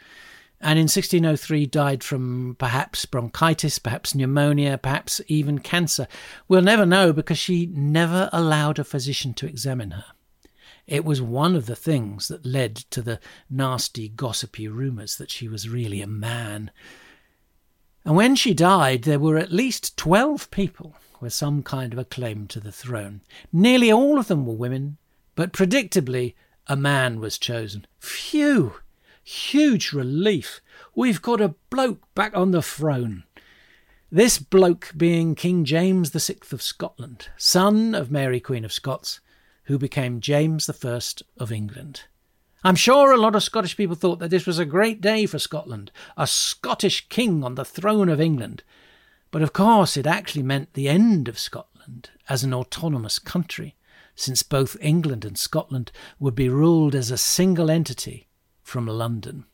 [0.59, 6.07] and in 1603 died from perhaps bronchitis, perhaps pneumonia, perhaps even cancer.
[6.47, 10.05] We'll never know because she never allowed a physician to examine her.
[10.87, 13.19] It was one of the things that led to the
[13.49, 16.71] nasty, gossipy rumours that she was really a man.
[18.03, 22.05] And when she died, there were at least twelve people with some kind of a
[22.05, 23.21] claim to the throne.
[23.53, 24.97] Nearly all of them were women,
[25.35, 26.33] but predictably,
[26.67, 27.85] a man was chosen.
[27.99, 28.73] Phew!
[29.23, 30.61] Huge relief.
[30.95, 33.23] We've got a bloke back on the throne.
[34.11, 39.19] This bloke being King James VI of Scotland, son of Mary Queen of Scots,
[39.63, 40.99] who became James I
[41.37, 42.03] of England.
[42.63, 45.39] I'm sure a lot of Scottish people thought that this was a great day for
[45.39, 48.63] Scotland, a Scottish king on the throne of England.
[49.31, 53.75] But of course, it actually meant the end of Scotland as an autonomous country
[54.15, 58.27] since both England and Scotland would be ruled as a single entity
[58.61, 59.45] from London.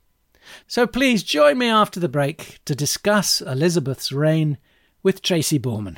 [0.67, 4.57] So please join me after the break to discuss Elizabeth's reign
[5.03, 5.97] with Tracy Borman.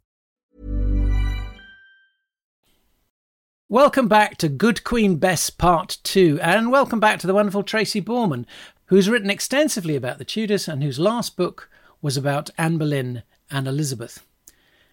[3.71, 8.01] Welcome back to Good Queen Bess Part 2, and welcome back to the wonderful Tracy
[8.01, 8.43] Borman,
[8.87, 11.69] who's written extensively about the Tudors and whose last book
[12.01, 14.25] was about Anne Boleyn and Elizabeth.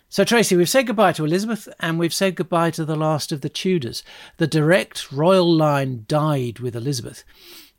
[0.09, 3.41] So, Tracy, we've said goodbye to Elizabeth and we've said goodbye to the last of
[3.41, 4.05] the Tudors.
[4.37, 7.25] The direct royal line died with Elizabeth.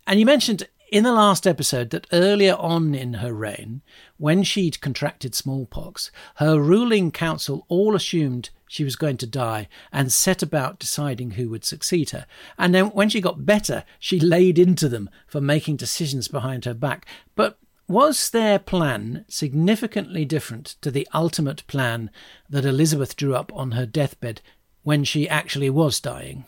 [0.06, 3.84] And you mentioned in the last episode that earlier on in her reign,
[4.18, 10.11] when she'd contracted smallpox, her ruling council all assumed she was going to die and
[10.11, 12.28] set about deciding who would succeed her.
[12.57, 16.76] And then when she got better, she laid into them for making decisions behind her
[16.76, 17.07] back.
[17.36, 17.57] But
[17.88, 22.11] was their plan significantly different to the ultimate plan
[22.47, 24.41] that Elizabeth drew up on her deathbed
[24.84, 26.45] when she actually was dying?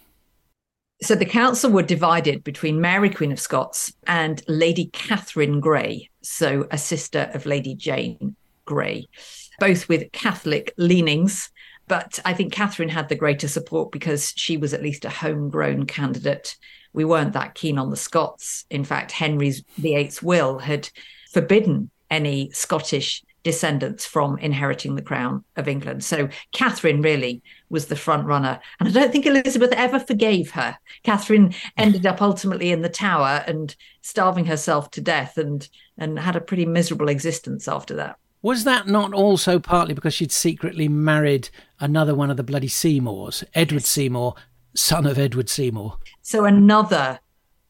[1.01, 6.67] So the council were divided between Mary, Queen of Scots, and Lady Catherine Grey, so
[6.69, 9.07] a sister of Lady Jane Grey,
[9.59, 11.49] both with Catholic leanings.
[11.91, 15.87] But I think Catherine had the greater support because she was at least a homegrown
[15.87, 16.55] candidate.
[16.93, 18.63] We weren't that keen on the Scots.
[18.69, 20.89] In fact, Henry's VIII's will had
[21.33, 26.05] forbidden any Scottish descendants from inheriting the crown of England.
[26.05, 28.61] So Catherine really was the front runner.
[28.79, 30.77] And I don't think Elizabeth ever forgave her.
[31.03, 35.67] Catherine ended up ultimately in the tower and starving herself to death and
[35.97, 38.15] and had a pretty miserable existence after that.
[38.41, 43.43] Was that not also partly because she'd secretly married another one of the bloody Seymours,
[43.53, 44.35] Edward Seymour,
[44.75, 45.97] son of Edward Seymour?
[46.21, 47.19] So another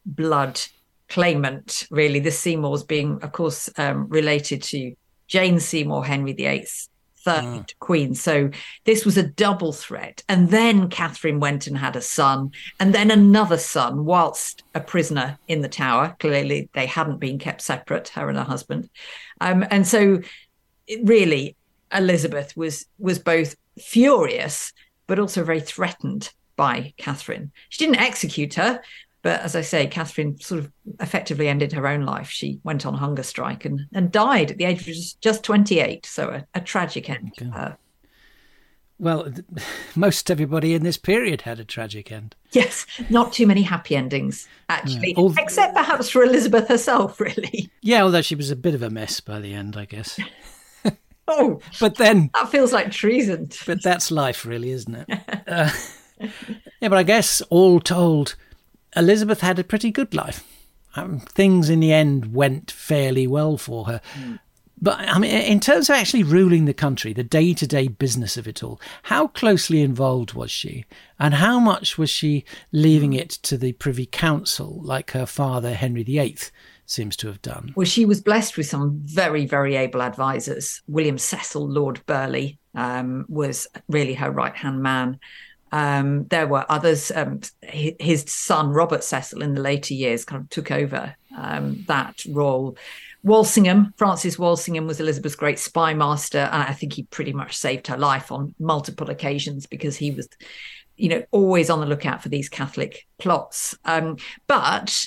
[0.06, 0.60] blood
[1.08, 4.94] claimant, really, the Seymours being, of course, um, related to
[5.26, 6.88] Jane Seymour, Henry VIII's
[7.24, 7.78] third mm.
[7.78, 8.14] queen.
[8.14, 8.50] So
[8.84, 10.22] this was a double threat.
[10.28, 15.38] And then Catherine went and had a son, and then another son, whilst a prisoner
[15.48, 16.16] in the tower.
[16.18, 18.88] Clearly, they hadn't been kept separate, her and her husband.
[19.40, 20.20] Um, and so,
[21.02, 21.56] really,
[21.92, 24.72] Elizabeth was was both furious
[25.06, 27.52] but also very threatened by Catherine.
[27.68, 28.80] She didn't execute her,
[29.22, 32.30] but as I say, Catherine sort of effectively ended her own life.
[32.30, 36.06] She went on hunger strike and, and died at the age of just 28.
[36.06, 37.46] So a, a tragic end okay.
[37.46, 37.78] for her.
[38.98, 39.32] Well,
[39.96, 42.34] most everybody in this period had a tragic end.
[42.52, 47.70] Yes, not too many happy endings, actually, except perhaps for Elizabeth herself, really.
[47.80, 50.18] Yeah, although she was a bit of a mess by the end, I guess.
[51.28, 53.50] Oh, but then that feels like treason.
[53.66, 55.20] But that's life, really, isn't it?
[55.46, 55.70] uh,
[56.80, 58.36] yeah, but I guess all told,
[58.96, 60.46] Elizabeth had a pretty good life.
[60.94, 64.00] Um, things in the end went fairly well for her.
[64.14, 64.38] Mm.
[64.82, 68.36] But I mean, in terms of actually ruling the country, the day to day business
[68.36, 70.84] of it all, how closely involved was she?
[71.20, 76.02] And how much was she leaving it to the Privy Council, like her father, Henry
[76.02, 76.36] VIII,
[76.86, 77.72] seems to have done?
[77.76, 80.82] Well, she was blessed with some very, very able advisors.
[80.86, 85.18] William Cecil, Lord Burghley, um, was really her right hand man.
[85.72, 87.10] Um, there were others.
[87.14, 92.22] Um, his son Robert Cecil, in the later years, kind of took over um, that
[92.28, 92.76] role.
[93.24, 97.86] Walsingham, Francis Walsingham, was Elizabeth's great spy master, and I think he pretty much saved
[97.86, 100.28] her life on multiple occasions because he was,
[100.96, 103.76] you know, always on the lookout for these Catholic plots.
[103.84, 104.16] Um,
[104.46, 105.06] but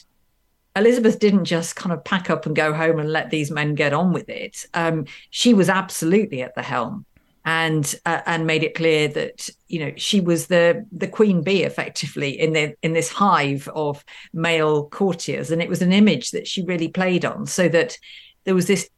[0.76, 3.93] Elizabeth didn't just kind of pack up and go home and let these men get
[3.93, 4.65] on with it.
[4.73, 7.05] Um, she was absolutely at the helm
[7.45, 11.63] and uh, and made it clear that you know she was the the queen bee
[11.63, 14.03] effectively in the in this hive of
[14.34, 15.51] male courtiers.
[15.51, 17.97] And it was an image that she really played on so that
[18.43, 18.89] there was this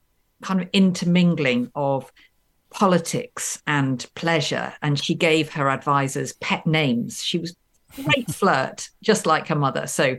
[0.41, 2.11] kind of intermingling of
[2.69, 4.73] politics and pleasure.
[4.81, 7.23] And she gave her advisors pet names.
[7.23, 7.55] She was
[8.03, 9.87] great flirt just like her mother.
[9.87, 10.17] So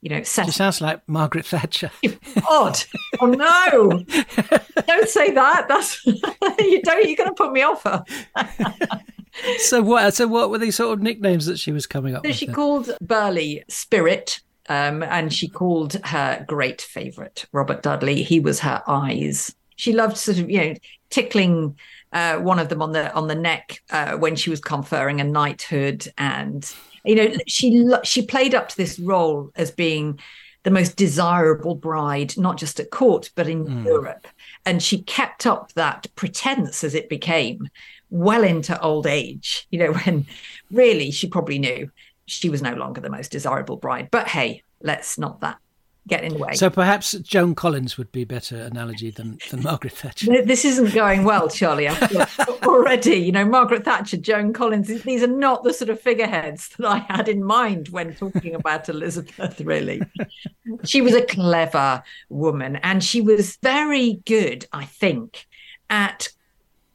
[0.00, 0.46] you know, set.
[0.46, 1.90] She sounds like Margaret Thatcher.
[2.48, 2.78] Odd.
[3.20, 4.04] oh no!
[4.86, 5.66] don't say that.
[5.68, 7.06] That's you don't.
[7.06, 8.04] You're going to put me off her.
[9.58, 10.14] so what?
[10.14, 12.36] So what were these sort of nicknames that she was coming up so with?
[12.36, 12.54] She then?
[12.54, 18.22] called Burghley Spirit, um, and she called her great favourite Robert Dudley.
[18.22, 19.54] He was her eyes.
[19.76, 20.74] She loved sort of you know
[21.10, 21.76] tickling
[22.12, 25.24] uh, one of them on the on the neck uh, when she was conferring a
[25.24, 26.72] knighthood and
[27.04, 30.18] you know she she played up to this role as being
[30.64, 33.84] the most desirable bride not just at court but in mm.
[33.84, 34.26] Europe
[34.66, 37.68] and she kept up that pretense as it became
[38.10, 40.26] well into old age you know when
[40.70, 41.90] really she probably knew
[42.26, 45.58] she was no longer the most desirable bride but hey let's not that
[46.08, 46.54] get in the way.
[46.54, 50.42] So perhaps Joan Collins would be a better analogy than, than Margaret Thatcher.
[50.42, 51.88] This isn't going well, Charlie.
[52.64, 56.86] already, you know, Margaret Thatcher, Joan Collins, these are not the sort of figureheads that
[56.86, 60.00] I had in mind when talking about Elizabeth, really.
[60.84, 65.46] she was a clever woman and she was very good, I think,
[65.90, 66.28] at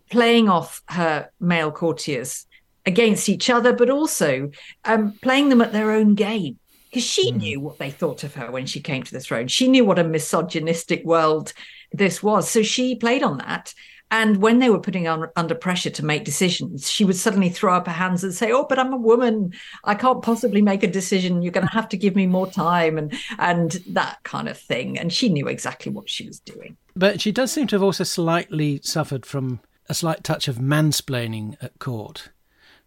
[0.10, 2.46] playing off her male courtiers
[2.86, 4.52] against each other, but also
[4.86, 6.60] um, playing them at their own game
[6.94, 7.38] because she mm.
[7.38, 9.48] knew what they thought of her when she came to the throne.
[9.48, 11.52] She knew what a misogynistic world
[11.92, 12.48] this was.
[12.48, 13.74] So she played on that.
[14.12, 17.74] And when they were putting on under pressure to make decisions, she would suddenly throw
[17.74, 19.54] up her hands and say, "Oh, but I'm a woman.
[19.86, 21.42] I can't possibly make a decision.
[21.42, 25.00] You're going to have to give me more time," and and that kind of thing.
[25.00, 26.78] And she knew exactly what she was doing.
[26.96, 31.58] But she does seem to have also slightly suffered from a slight touch of mansplaining
[31.60, 32.30] at court.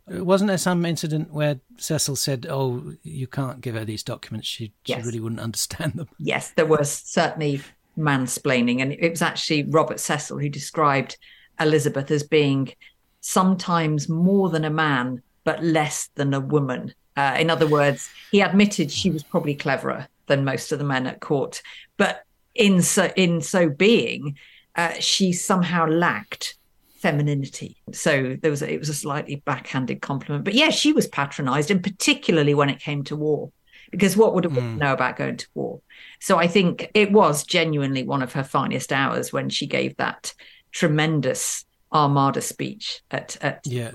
[0.08, 4.72] Wasn't there some incident where Cecil said, "Oh, you can't give her these documents; she
[4.84, 5.00] yes.
[5.00, 6.08] she really wouldn't understand them"?
[6.18, 7.60] Yes, there was certainly
[7.98, 11.16] mansplaining, and it was actually Robert Cecil who described
[11.58, 12.72] Elizabeth as being
[13.20, 16.94] sometimes more than a man, but less than a woman.
[17.16, 21.06] Uh, in other words, he admitted she was probably cleverer than most of the men
[21.06, 21.62] at court,
[21.96, 24.36] but in so in so being,
[24.76, 26.56] uh, she somehow lacked
[26.98, 27.76] femininity.
[27.92, 30.44] So there was a, it was a slightly backhanded compliment.
[30.44, 33.50] But yeah, she was patronized, and particularly when it came to war,
[33.90, 34.80] because what would a woman mm.
[34.80, 35.80] know about going to war?
[36.20, 40.34] So I think it was genuinely one of her finest hours when she gave that
[40.72, 43.94] tremendous Armada speech at at yes.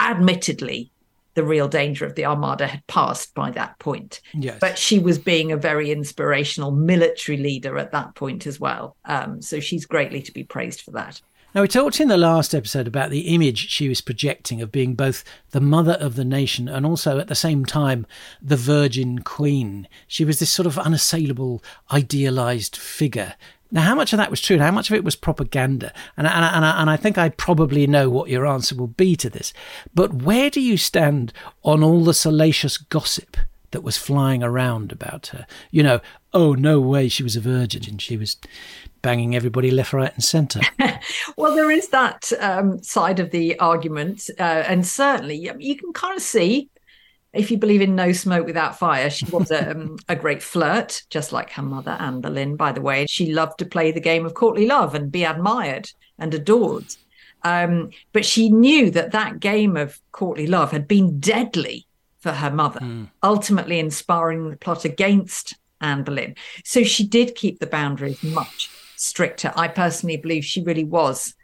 [0.00, 0.90] Admittedly,
[1.34, 4.20] the real danger of the Armada had passed by that point.
[4.32, 4.58] Yes.
[4.60, 8.96] But she was being a very inspirational military leader at that point as well.
[9.04, 11.20] Um, so she's greatly to be praised for that.
[11.54, 14.96] Now, we talked in the last episode about the image she was projecting of being
[14.96, 18.06] both the mother of the nation and also at the same time
[18.42, 19.86] the Virgin Queen.
[20.08, 23.34] She was this sort of unassailable, idealized figure.
[23.70, 25.92] Now, how much of that was true and how much of it was propaganda?
[26.16, 29.30] And, and, and, and I think I probably know what your answer will be to
[29.30, 29.52] this.
[29.94, 31.32] But where do you stand
[31.62, 33.36] on all the salacious gossip
[33.70, 35.46] that was flying around about her?
[35.70, 36.00] You know,
[36.32, 37.84] oh, no way she was a virgin.
[37.88, 38.38] And she was
[39.04, 40.62] banging everybody left, right, and centre.
[41.36, 46.16] well, there is that um, side of the argument, uh, and certainly you can kind
[46.16, 46.70] of see.
[47.34, 51.02] If you believe in no smoke without fire, she was a, um, a great flirt,
[51.10, 53.06] just like her mother, Anne Boleyn, by the way.
[53.06, 56.86] She loved to play the game of courtly love and be admired and adored.
[57.42, 61.86] Um, but she knew that that game of courtly love had been deadly
[62.20, 63.10] for her mother, mm.
[63.22, 66.36] ultimately inspiring the plot against Anne Boleyn.
[66.64, 68.70] So she did keep the boundaries much
[69.04, 69.52] stricter.
[69.56, 71.34] I personally believe she really was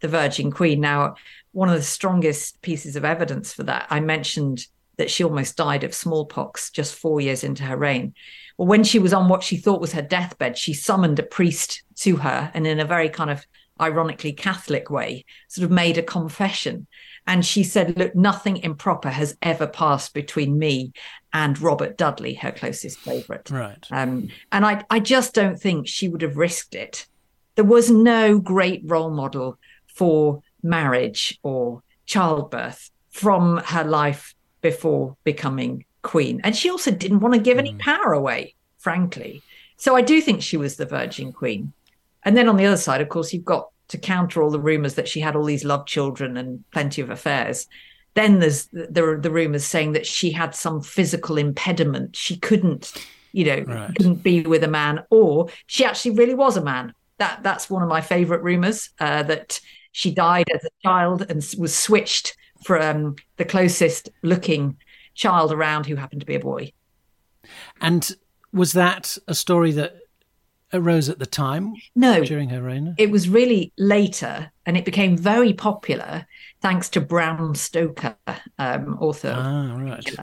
[0.00, 0.80] the Virgin Queen.
[0.80, 1.16] Now,
[1.52, 4.66] one of the strongest pieces of evidence for that, I mentioned
[4.98, 8.14] that she almost died of smallpox just four years into her reign.
[8.56, 11.82] Well, when she was on what she thought was her deathbed, she summoned a priest
[11.96, 13.46] to her and, in a very kind of
[13.80, 16.86] ironically Catholic way, sort of made a confession.
[17.26, 20.92] And she said, Look, nothing improper has ever passed between me
[21.32, 23.50] and Robert Dudley, her closest favorite.
[23.50, 23.84] Right.
[23.90, 27.06] Um, and I, I just don't think she would have risked it.
[27.56, 35.84] There was no great role model for marriage or childbirth from her life before becoming
[36.02, 36.40] queen.
[36.44, 37.60] And she also didn't want to give mm.
[37.60, 39.42] any power away, frankly.
[39.76, 41.72] So I do think she was the Virgin Queen.
[42.24, 44.94] And then on the other side, of course, you've got to counter all the rumors
[44.94, 47.66] that she had all these love children and plenty of affairs.
[48.14, 52.16] Then there's there are the rumors saying that she had some physical impediment.
[52.16, 52.92] She couldn't,
[53.32, 53.94] you know, right.
[53.94, 56.94] couldn't be with a man, or she actually really was a man.
[57.18, 58.90] That that's one of my favorite rumors.
[58.98, 59.60] Uh, that
[59.92, 64.76] she died as a child and was switched from the closest looking
[65.14, 66.72] child around who happened to be a boy.
[67.80, 68.10] And
[68.52, 69.96] was that a story that
[70.72, 71.74] arose at the time?
[71.94, 72.24] No.
[72.24, 72.94] During her reign?
[72.98, 76.26] It was really later and it became very popular
[76.60, 78.16] thanks to Bram Stoker,
[78.58, 79.34] um, author.
[79.36, 80.16] Ah, right.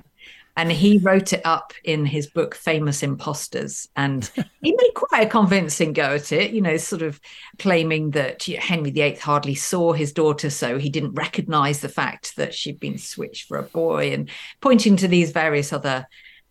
[0.55, 3.87] And he wrote it up in his book Famous Impostors.
[3.95, 4.29] And
[4.61, 7.19] he made quite a convincing go at it, you know, sort of
[7.57, 11.89] claiming that you know, Henry VIII hardly saw his daughter, so he didn't recognize the
[11.89, 14.29] fact that she'd been switched for a boy, and
[14.61, 16.07] pointing to these various other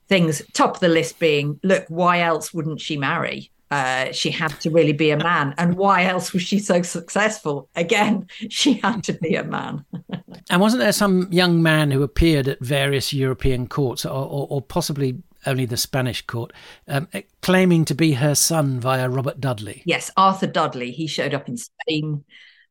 [0.08, 0.42] things.
[0.52, 3.52] Top of the list being, look, why else wouldn't she marry?
[3.72, 5.54] Uh, she had to really be a man.
[5.56, 7.70] And why else was she so successful?
[7.74, 9.82] Again, she had to be a man.
[10.50, 14.60] and wasn't there some young man who appeared at various European courts, or, or, or
[14.60, 16.52] possibly only the Spanish court,
[16.86, 17.08] um,
[17.40, 19.82] claiming to be her son via Robert Dudley?
[19.86, 20.90] Yes, Arthur Dudley.
[20.90, 22.24] He showed up in Spain,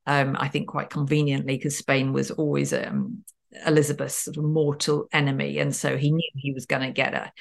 [0.05, 3.23] um, I think quite conveniently, because Spain was always um,
[3.65, 5.57] Elizabeth's sort of mortal enemy.
[5.57, 7.31] And so he knew he was going to get her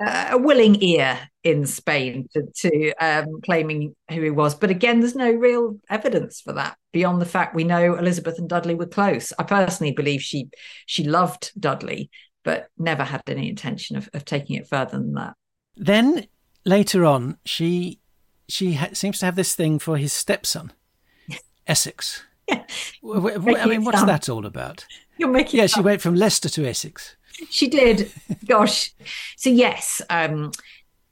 [0.00, 4.54] uh, a willing ear in Spain to, to um, claiming who he was.
[4.54, 8.48] But again, there's no real evidence for that beyond the fact we know Elizabeth and
[8.48, 9.32] Dudley were close.
[9.38, 10.48] I personally believe she
[10.86, 12.10] she loved Dudley,
[12.42, 15.34] but never had any intention of, of taking it further than that.
[15.76, 16.26] Then
[16.64, 18.00] later on, she
[18.48, 20.72] she ha- seems to have this thing for his stepson,
[21.66, 22.24] Essex.
[22.48, 22.64] Yeah.
[23.02, 24.86] I mean, what's that all about?
[25.16, 25.60] You're making.
[25.60, 27.16] Yeah, she went from Leicester to Essex
[27.50, 28.12] she did.
[28.46, 28.92] Gosh.
[29.36, 30.52] So yes, um,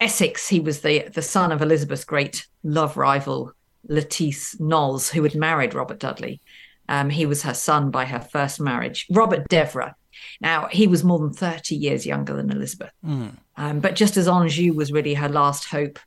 [0.01, 0.49] Essex.
[0.49, 3.53] He was the the son of Elizabeth's great love rival
[3.89, 6.41] Lettice Knollys, who had married Robert Dudley.
[6.89, 9.93] Um, he was her son by her first marriage, Robert Devereux.
[10.41, 13.33] Now he was more than thirty years younger than Elizabeth, mm.
[13.57, 15.99] um, but just as Anjou was really her last hope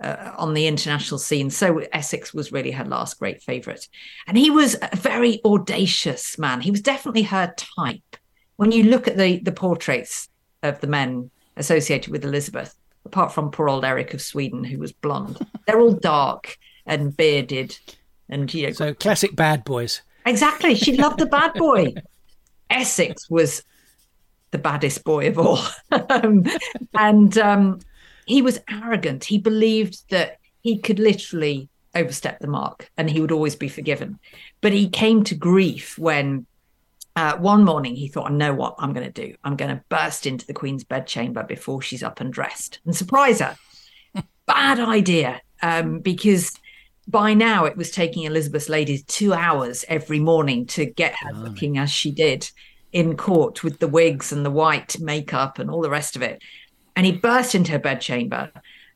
[0.00, 1.50] uh, on the international scene.
[1.50, 3.88] So Essex was really her last great favourite.
[4.26, 6.60] And he was a very audacious man.
[6.60, 8.16] He was definitely her type
[8.56, 10.28] when you look at the the portraits
[10.62, 14.92] of the men associated with Elizabeth, apart from poor old Eric of Sweden, who was
[14.92, 17.78] blonde, they're all dark and bearded,
[18.28, 18.72] and you know.
[18.72, 20.02] So classic bad boys.
[20.24, 20.74] Exactly.
[20.74, 21.94] She loved the bad boy.
[22.68, 23.62] Essex was
[24.50, 25.60] the baddest boy of all,
[26.10, 26.44] um,
[26.94, 27.80] and um,
[28.26, 29.24] he was arrogant.
[29.24, 34.18] He believed that he could literally overstep the mark and he would always be forgiven.
[34.60, 36.46] But he came to grief when
[37.16, 39.34] uh, one morning he thought, I know what I'm going to do.
[39.42, 43.40] I'm going to burst into the Queen's bedchamber before she's up and dressed and surprise
[43.40, 43.56] her.
[44.46, 46.52] Bad idea, um, because
[47.08, 51.38] by now it was taking Elizabeth's ladies two hours every morning to get her oh.
[51.38, 52.50] looking as she did
[52.92, 56.42] in court with the wigs and the white makeup and all the rest of it.
[56.94, 58.52] And he burst into her bedchamber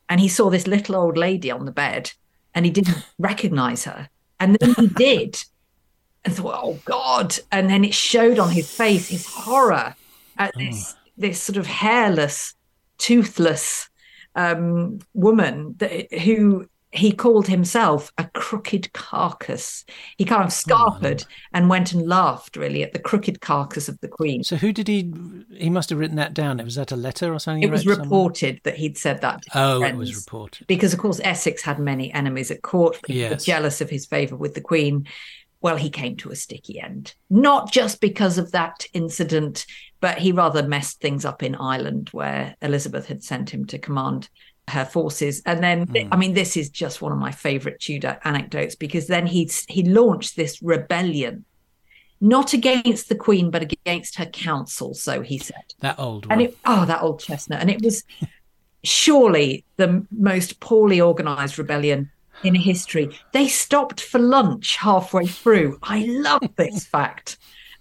[0.09, 2.11] and he saw this little old lady on the bed
[2.53, 4.09] and he didn't recognize her.
[4.39, 5.43] And then he did
[6.23, 7.37] and thought, oh God.
[7.51, 9.95] And then it showed on his face his horror
[10.37, 10.99] at this, oh.
[11.17, 12.55] this sort of hairless,
[12.97, 13.89] toothless
[14.35, 19.85] um, woman that, who he called himself a crooked carcass.
[20.17, 23.87] He kind of oh, scarpered oh, and went and laughed really at the crooked carcass
[23.87, 24.43] of the queen.
[24.43, 25.11] So who did he?
[25.51, 26.57] He must have written that down.
[26.57, 27.63] Was that a letter or something?
[27.63, 29.43] It was reported that he'd said that.
[29.55, 33.01] oh, it was reported because, of course, Essex had many enemies at court.
[33.03, 33.31] People yes.
[33.31, 35.07] were jealous of his favour with the queen.
[35.61, 39.65] Well, he came to a sticky end, not just because of that incident,
[39.99, 44.29] but he rather messed things up in Ireland, where Elizabeth had sent him to command
[44.67, 45.41] her forces.
[45.45, 46.07] And then, mm.
[46.11, 49.83] I mean, this is just one of my favorite Tudor anecdotes because then he he
[49.83, 51.45] launched this rebellion,
[52.19, 54.93] not against the Queen, but against her council.
[54.93, 56.33] So he said that old one.
[56.33, 58.03] And it, oh, that old chestnut, and it was
[58.83, 62.09] surely the most poorly organized rebellion
[62.43, 63.09] in history.
[63.31, 65.79] They stopped for lunch halfway through.
[65.83, 67.37] I love this fact.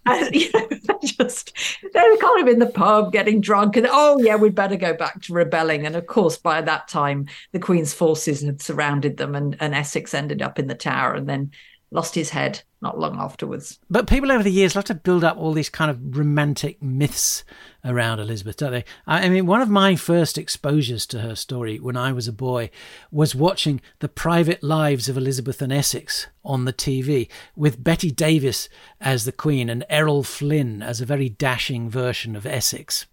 [0.07, 1.53] And, you know, they're just
[1.93, 5.21] they're kind of in the pub getting drunk and oh yeah we'd better go back
[5.23, 9.59] to rebelling and of course by that time the queen's forces had surrounded them and,
[9.61, 11.51] and essex ended up in the tower and then
[11.91, 13.79] lost his head not long afterwards.
[13.91, 17.45] But people over the years love to build up all these kind of romantic myths
[17.85, 18.85] around Elizabeth, don't they?
[19.07, 22.71] I mean, one of my first exposures to her story when I was a boy
[23.11, 28.69] was watching The Private Lives of Elizabeth and Essex on the TV with Bette Davis
[29.01, 33.07] as the Queen and Errol Flynn as a very dashing version of Essex.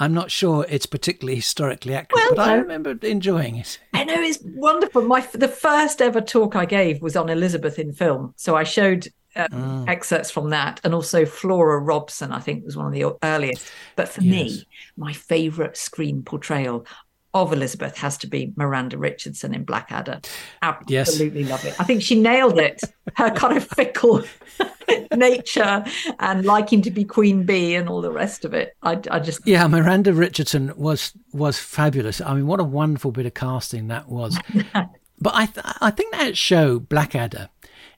[0.00, 3.78] I'm not sure it's particularly historically accurate, well, but I remember enjoying it.
[3.92, 5.02] I know it's wonderful.
[5.02, 9.08] My the first ever talk I gave was on Elizabeth in film, so I showed
[9.36, 9.88] uh, mm.
[9.88, 12.32] excerpts from that, and also Flora Robson.
[12.32, 13.70] I think was one of the earliest.
[13.94, 14.32] But for yes.
[14.32, 16.86] me, my favourite screen portrayal
[17.32, 20.20] of Elizabeth has to be Miranda Richardson in Blackadder.
[20.62, 21.50] Absolutely yes.
[21.50, 21.80] love it.
[21.80, 22.80] I think she nailed it.
[23.16, 24.24] Her kind of fickle
[25.14, 25.84] nature
[26.18, 28.76] and liking to be Queen Bee and all the rest of it.
[28.82, 32.20] I, I just yeah, Miranda Richardson was was fabulous.
[32.20, 34.38] I mean, what a wonderful bit of casting that was.
[35.20, 37.48] but I th- I think that show Blackadder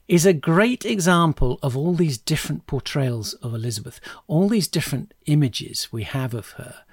[0.07, 5.91] is a great example of all these different portrayals of Elizabeth, all these different images
[5.91, 6.83] we have of her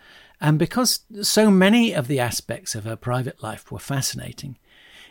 [0.41, 4.57] and because so many of the aspects of her private life were fascinating,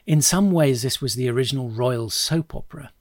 [0.06, 2.92] in some ways this was the original royal soap opera.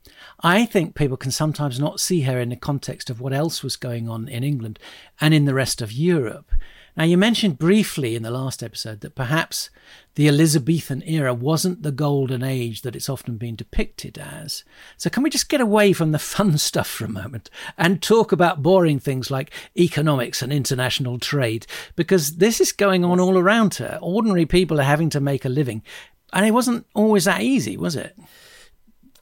[0.40, 3.76] I think people can sometimes not see her in the context of what else was
[3.76, 4.78] going on in England
[5.20, 6.52] and in the rest of Europe.
[6.98, 9.70] Now, you mentioned briefly in the last episode that perhaps
[10.16, 14.64] the Elizabethan era wasn't the golden age that it's often been depicted as.
[14.96, 18.32] So, can we just get away from the fun stuff for a moment and talk
[18.32, 21.68] about boring things like economics and international trade?
[21.94, 24.00] Because this is going on all around her.
[24.02, 25.84] Ordinary people are having to make a living,
[26.32, 28.18] and it wasn't always that easy, was it?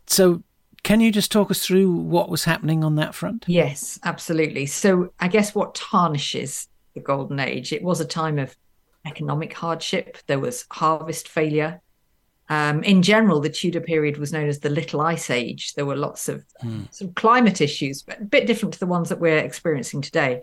[0.06, 0.42] So,
[0.82, 3.44] can you just talk us through what was happening on that front?
[3.46, 4.64] Yes, absolutely.
[4.64, 7.72] So, I guess what tarnishes the golden age.
[7.72, 8.56] It was a time of
[9.06, 10.18] economic hardship.
[10.26, 11.80] There was harvest failure.
[12.48, 15.74] Um, in general, the Tudor period was known as the Little Ice Age.
[15.74, 16.44] There were lots of
[16.90, 20.42] sort of climate issues, but a bit different to the ones that we're experiencing today.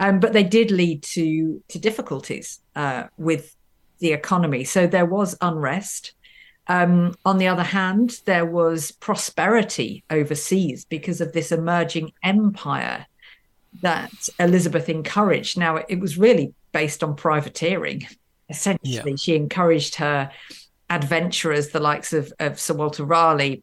[0.00, 3.54] Um, but they did lead to to difficulties uh, with
[4.00, 4.64] the economy.
[4.64, 6.12] So there was unrest.
[6.66, 13.06] Um, on the other hand, there was prosperity overseas because of this emerging empire
[13.82, 15.58] that Elizabeth encouraged.
[15.58, 18.06] Now, it was really based on privateering.
[18.48, 19.16] Essentially, yeah.
[19.16, 20.30] she encouraged her
[20.90, 23.62] adventurers, the likes of, of Sir Walter Raleigh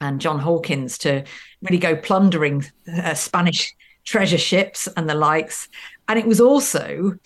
[0.00, 1.24] and John Hawkins, to
[1.62, 3.74] really go plundering uh, Spanish
[4.04, 5.68] treasure ships and the likes.
[6.08, 7.18] And it was also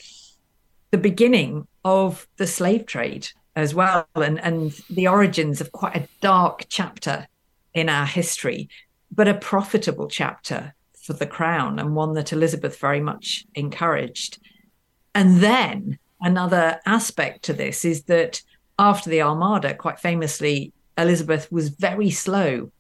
[0.90, 6.09] the beginning of the slave trade as well, and, and the origins of quite a
[6.20, 7.26] dark chapter
[7.74, 8.68] in our history,
[9.11, 14.38] but a profitable chapter for the crown and one that Elizabeth very much encouraged.
[15.14, 18.42] And then another aspect to this is that
[18.78, 22.70] after the Armada, quite famously, Elizabeth was very slow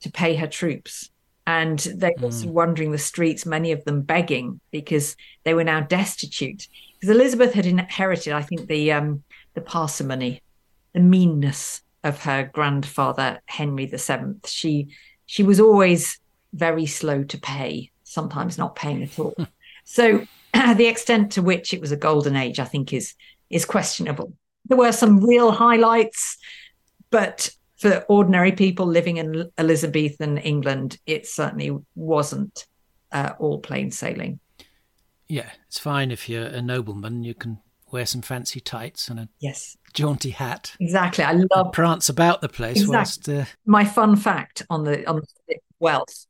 [0.00, 1.10] to pay her troops.
[1.46, 2.46] And they were mm.
[2.46, 6.68] wandering the streets, many of them begging because they were now destitute.
[6.94, 9.22] Because Elizabeth had inherited, I think, the um,
[9.54, 10.42] the parsimony,
[10.92, 14.40] the meanness of her grandfather Henry VII.
[14.44, 14.88] She
[15.24, 16.20] she was always
[16.58, 19.34] very slow to pay, sometimes not paying at all.
[19.84, 20.26] so
[20.76, 23.14] the extent to which it was a golden age, I think, is
[23.50, 24.34] is questionable.
[24.66, 26.36] There were some real highlights,
[27.10, 32.66] but for ordinary people living in Elizabethan England, it certainly wasn't
[33.12, 34.40] uh, all plain sailing.
[35.28, 37.22] Yeah, it's fine if you're a nobleman.
[37.22, 40.74] You can wear some fancy tights and a yes jaunty hat.
[40.80, 42.80] Exactly, I love prance about the place.
[42.80, 42.96] Exactly.
[42.96, 43.44] Whilst, uh...
[43.66, 45.22] My fun fact on the on
[45.80, 46.26] wealth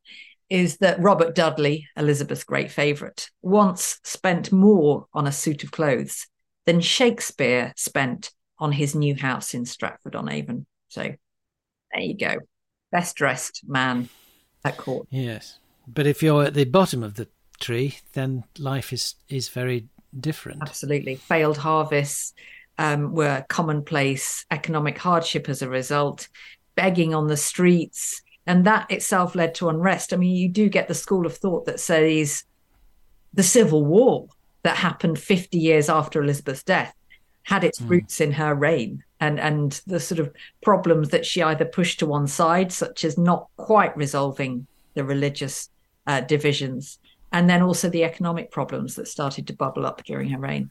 [0.49, 6.27] is that Robert Dudley, Elizabeth's great favourite, once spent more on a suit of clothes
[6.65, 10.67] than Shakespeare spent on his new house in Stratford on Avon.
[10.89, 12.37] So there you go,
[12.93, 14.09] best dressed man
[14.65, 15.07] at court.
[15.11, 17.29] Yes, but if you're at the bottom of the
[17.61, 19.89] tree, then life is is very
[20.19, 20.63] different.
[20.63, 21.17] Absolutely.
[21.17, 22.33] Failed harvests
[22.79, 26.29] um, were commonplace, economic hardship as a result,
[26.75, 28.23] begging on the streets.
[28.47, 30.13] And that itself led to unrest.
[30.13, 32.45] I mean, you do get the school of thought that says
[33.35, 34.29] the Civil War
[34.63, 36.95] that happened 50 years after Elizabeth's death
[37.43, 37.89] had its mm.
[37.89, 40.31] roots in her reign and and the sort of
[40.63, 45.71] problems that she either pushed to one side such as not quite resolving the religious
[46.07, 46.99] uh, divisions
[47.33, 50.71] and then also the economic problems that started to bubble up during her reign.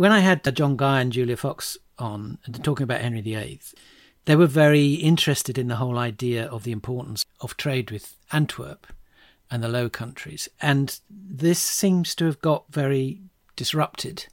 [0.00, 3.60] When I had John Guy and Julia Fox on talking about Henry VIII,
[4.24, 8.86] they were very interested in the whole idea of the importance of trade with Antwerp
[9.50, 10.48] and the Low Countries.
[10.58, 13.20] And this seems to have got very
[13.56, 14.24] disrupted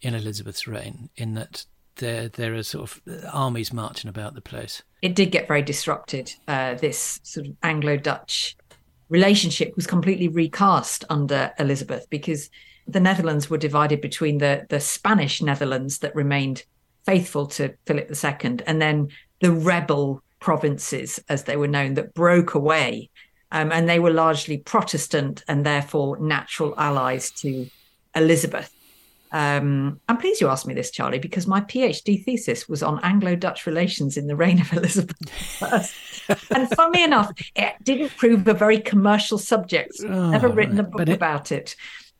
[0.00, 1.66] in Elizabeth's reign, in that
[1.96, 4.82] there there are sort of armies marching about the place.
[5.02, 6.32] It did get very disrupted.
[6.48, 8.56] Uh, this sort of Anglo-Dutch
[9.10, 12.48] relationship was completely recast under Elizabeth because
[12.86, 16.64] the Netherlands were divided between the, the Spanish Netherlands that remained
[17.04, 19.08] faithful to Philip II and then
[19.40, 23.10] the rebel provinces, as they were known, that broke away.
[23.52, 27.68] Um, and they were largely Protestant and therefore natural allies to
[28.14, 28.72] Elizabeth.
[29.32, 33.66] Um, I'm pleased you asked me this, Charlie, because my PhD thesis was on Anglo-Dutch
[33.66, 35.88] relations in the reign of Elizabeth I.
[36.54, 39.92] and funnily enough, it didn't prove a very commercial subject.
[40.02, 41.76] Oh, Never written a book about it.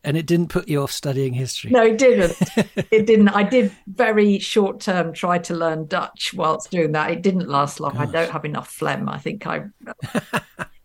[0.07, 1.73] And it didn't put you off studying history.
[1.73, 2.37] No, it didn't.
[2.93, 3.29] it didn't.
[3.31, 7.11] I did very short term try to learn Dutch whilst doing that.
[7.11, 7.95] It didn't last long.
[7.95, 8.09] Gosh.
[8.09, 9.09] I don't have enough phlegm.
[9.09, 9.65] I think I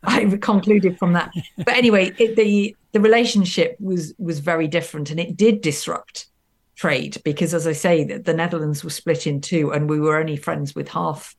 [0.03, 1.32] I concluded from that.
[1.57, 6.28] But anyway, it, the the relationship was was very different, and it did disrupt
[6.76, 10.17] trade because, as I say, the, the Netherlands was split in two, and we were
[10.17, 11.36] only friends with half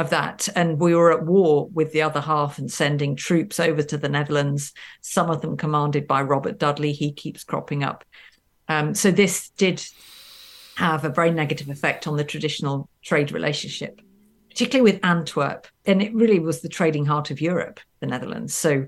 [0.00, 3.82] of that, and we were at war with the other half and sending troops over
[3.82, 4.72] to the Netherlands.
[5.00, 6.92] Some of them commanded by Robert Dudley.
[6.92, 8.04] He keeps cropping up.
[8.68, 9.84] Um, so this did
[10.76, 14.00] have a very negative effect on the traditional trade relationship
[14.50, 15.66] particularly with Antwerp.
[15.86, 18.54] And it really was the trading heart of Europe, the Netherlands.
[18.54, 18.86] So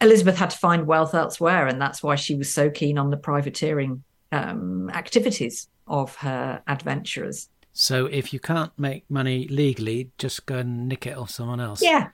[0.00, 1.66] Elizabeth had to find wealth elsewhere.
[1.66, 7.48] And that's why she was so keen on the privateering um, activities of her adventurers.
[7.72, 11.82] So if you can't make money legally, just go and nick it off someone else.
[11.82, 12.08] Yeah.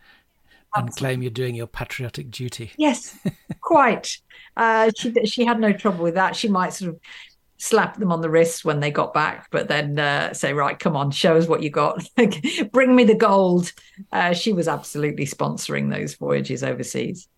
[0.76, 0.98] And Absolutely.
[0.98, 2.72] claim you're doing your patriotic duty.
[2.76, 3.16] Yes,
[3.60, 4.18] quite.
[4.56, 6.34] Uh, she she had no trouble with that.
[6.34, 7.00] She might sort of
[7.58, 10.96] slap them on the wrists when they got back, but then uh, say, right, come
[10.96, 12.04] on, show us what you got.
[12.72, 13.72] Bring me the gold.
[14.12, 17.28] Uh, she was absolutely sponsoring those voyages overseas.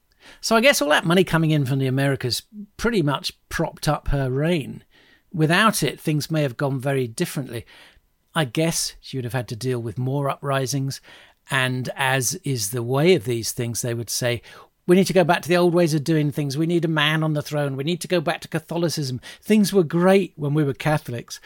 [0.40, 2.42] So I guess all that money coming in from the Americas
[2.76, 4.82] pretty much propped up her reign.
[5.32, 7.64] Without it, things may have gone very differently.
[8.36, 11.00] I guess she would have had to deal with more uprisings.
[11.50, 14.42] And as is the way of these things, they would say,
[14.86, 16.58] we need to go back to the old ways of doing things.
[16.58, 17.76] We need a man on the throne.
[17.76, 19.22] We need to go back to Catholicism.
[19.40, 21.40] Things were great when we were Catholics.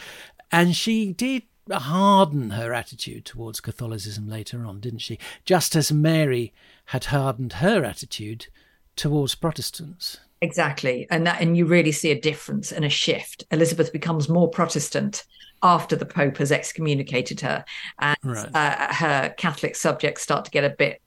[0.50, 5.18] And she did harden her attitude towards Catholicism later on, didn't she?
[5.44, 6.52] Just as Mary
[6.86, 8.48] had hardened her attitude
[8.96, 10.18] towards Protestants.
[10.42, 11.06] Exactly.
[11.08, 13.44] And that and you really see a difference and a shift.
[13.52, 15.24] Elizabeth becomes more Protestant
[15.62, 17.64] after the Pope has excommunicated her.
[17.98, 18.54] And right.
[18.54, 21.00] uh, her Catholic subjects start to get a bit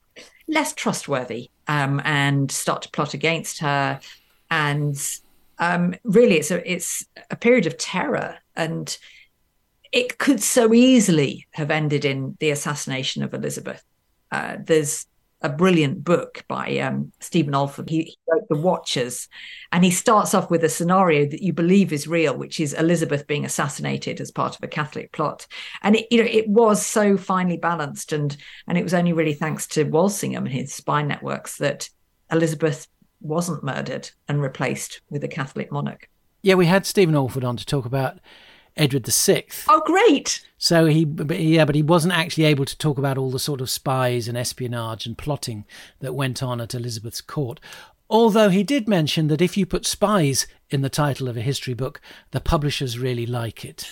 [0.47, 3.99] less trustworthy um, and start to plot against her.
[4.51, 4.97] And
[5.59, 8.95] um, really, it's a it's a period of terror, and
[9.91, 13.83] it could so easily have ended in the assassination of Elizabeth.
[14.31, 15.05] Uh, there's
[15.43, 17.89] a brilliant book by um, Stephen Alford.
[17.89, 19.27] He, he, wrote The Watchers,
[19.71, 23.27] and he starts off with a scenario that you believe is real, which is Elizabeth
[23.27, 25.45] being assassinated as part of a Catholic plot.
[25.81, 28.35] And it, you know, it was so finely balanced, and
[28.67, 31.89] and it was only really thanks to Walsingham and his spy networks that
[32.31, 32.87] Elizabeth
[33.19, 36.09] wasn't murdered and replaced with a Catholic monarch.
[36.41, 38.19] Yeah, we had Stephen Alford on to talk about
[38.75, 39.45] Edward VI.
[39.69, 40.45] Oh, great!
[40.63, 43.69] So he, yeah, but he wasn't actually able to talk about all the sort of
[43.69, 45.65] spies and espionage and plotting
[45.99, 47.59] that went on at Elizabeth's court.
[48.09, 51.73] Although he did mention that if you put spies in the title of a history
[51.73, 51.99] book,
[52.31, 53.91] the publishers really like it.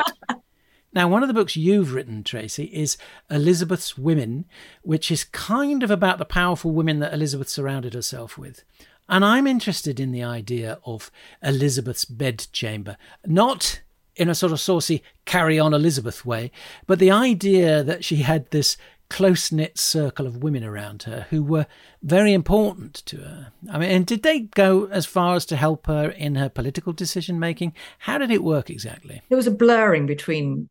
[0.92, 2.96] now, one of the books you've written, Tracy, is
[3.28, 4.44] Elizabeth's Women,
[4.82, 8.62] which is kind of about the powerful women that Elizabeth surrounded herself with.
[9.08, 11.10] And I'm interested in the idea of
[11.42, 13.80] Elizabeth's bedchamber, not
[14.20, 16.52] in a sort of saucy carry on Elizabeth way,
[16.86, 18.76] but the idea that she had this
[19.08, 21.66] close knit circle of women around her who were
[22.02, 23.52] very important to her.
[23.72, 26.92] I mean, and did they go as far as to help her in her political
[26.92, 27.72] decision making?
[27.98, 29.22] How did it work exactly?
[29.28, 30.68] There was a blurring between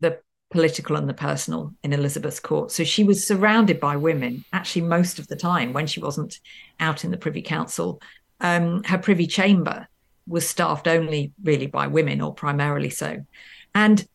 [0.00, 0.20] the
[0.50, 2.72] political and the personal in Elizabeth's court.
[2.72, 6.40] So she was surrounded by women actually most of the time when she wasn't
[6.80, 8.02] out in the Privy Council.
[8.40, 9.88] Um, her Privy Chamber
[10.28, 13.24] was staffed only really by women or primarily so.
[13.74, 14.06] And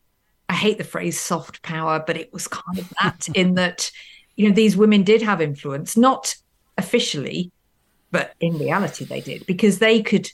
[0.48, 3.90] I hate the phrase soft power, but it was kind of that in that,
[4.36, 6.34] you know, these women did have influence, not
[6.78, 7.50] officially,
[8.10, 10.30] but in reality they did, because they could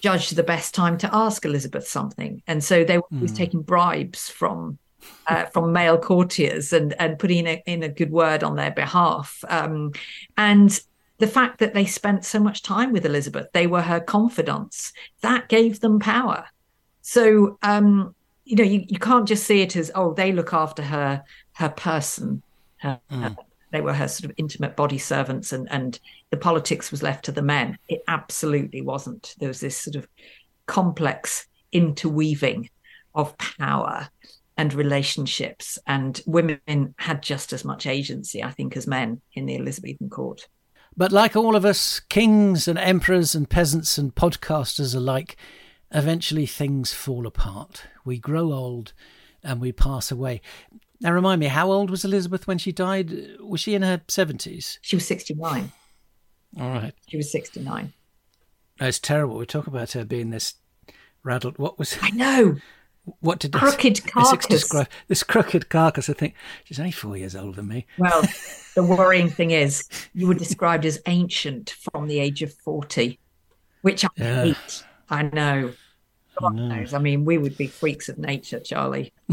[0.00, 2.42] judge the best time to ask Elizabeth something.
[2.46, 3.36] And so they were always mm.
[3.36, 4.78] taking bribes from
[5.28, 8.70] uh, from male courtiers and and putting in a, in a good word on their
[8.70, 9.44] behalf.
[9.48, 9.92] Um,
[10.36, 10.78] and
[11.22, 15.48] the fact that they spent so much time with Elizabeth, they were her confidants, that
[15.48, 16.46] gave them power.
[17.02, 20.82] So um, you know, you, you can't just see it as, oh, they look after
[20.82, 22.42] her, her person.
[22.78, 23.22] Her, mm.
[23.22, 23.36] her,
[23.70, 26.00] they were her sort of intimate body servants and, and
[26.30, 27.78] the politics was left to the men.
[27.88, 29.36] It absolutely wasn't.
[29.38, 30.08] There was this sort of
[30.66, 32.68] complex interweaving
[33.14, 34.08] of power
[34.56, 35.78] and relationships.
[35.86, 40.48] And women had just as much agency, I think, as men in the Elizabethan court.
[40.96, 45.36] But like all of us, kings and emperors and peasants and podcasters alike,
[45.90, 47.84] eventually things fall apart.
[48.04, 48.92] We grow old
[49.42, 50.40] and we pass away.
[51.00, 53.12] Now, remind me, how old was Elizabeth when she died?
[53.40, 54.78] Was she in her 70s?
[54.82, 55.72] She was 69.
[56.60, 56.94] All right.
[57.08, 57.92] She was 69.
[58.80, 59.38] No, it's terrible.
[59.38, 60.54] We talk about her being this
[61.24, 61.58] rattled.
[61.58, 61.96] What was.
[62.00, 62.56] I know.
[63.20, 64.46] What did crooked this, carcass?
[64.46, 66.08] Describe, this crooked carcass.
[66.08, 66.34] I think
[66.64, 67.86] she's only four years older than me.
[67.98, 68.22] Well,
[68.74, 73.18] the worrying thing is, you were described as ancient from the age of forty,
[73.82, 74.44] which I yeah.
[74.44, 74.84] hate.
[75.10, 75.72] I know.
[76.38, 76.68] God no.
[76.68, 76.94] knows.
[76.94, 79.12] I mean, we would be freaks of nature, Charlie.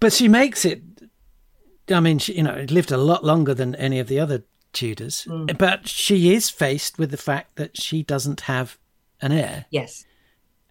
[0.00, 0.82] but she makes it.
[1.88, 4.44] I mean, she, you know, it lived a lot longer than any of the other
[4.72, 5.58] Tudors, mm.
[5.58, 8.78] but she is faced with the fact that she doesn't have
[9.20, 9.66] an heir.
[9.70, 10.04] Yes.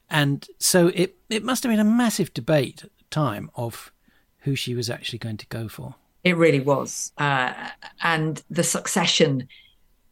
[0.09, 3.91] And so it it must have been a massive debate at the time of
[4.39, 5.95] who she was actually going to go for.
[6.23, 7.53] It really was, uh,
[8.01, 9.47] and the succession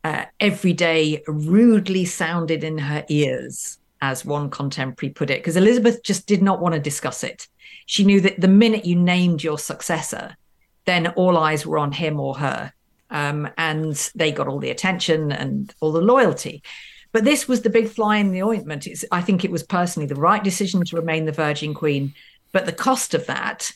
[0.04, 6.02] uh, every day rudely sounded in her ears, as one contemporary put it, because Elizabeth
[6.04, 7.48] just did not want to discuss it.
[7.88, 10.38] She knew that the minute you named your successor,
[10.86, 12.72] then all eyes were on him or her.
[13.10, 16.64] Um, and they got all the attention and all the loyalty.
[17.12, 18.88] But this was the big fly in the ointment.
[18.88, 22.14] It's, I think it was personally the right decision to remain the Virgin Queen.
[22.52, 23.72] But the cost of that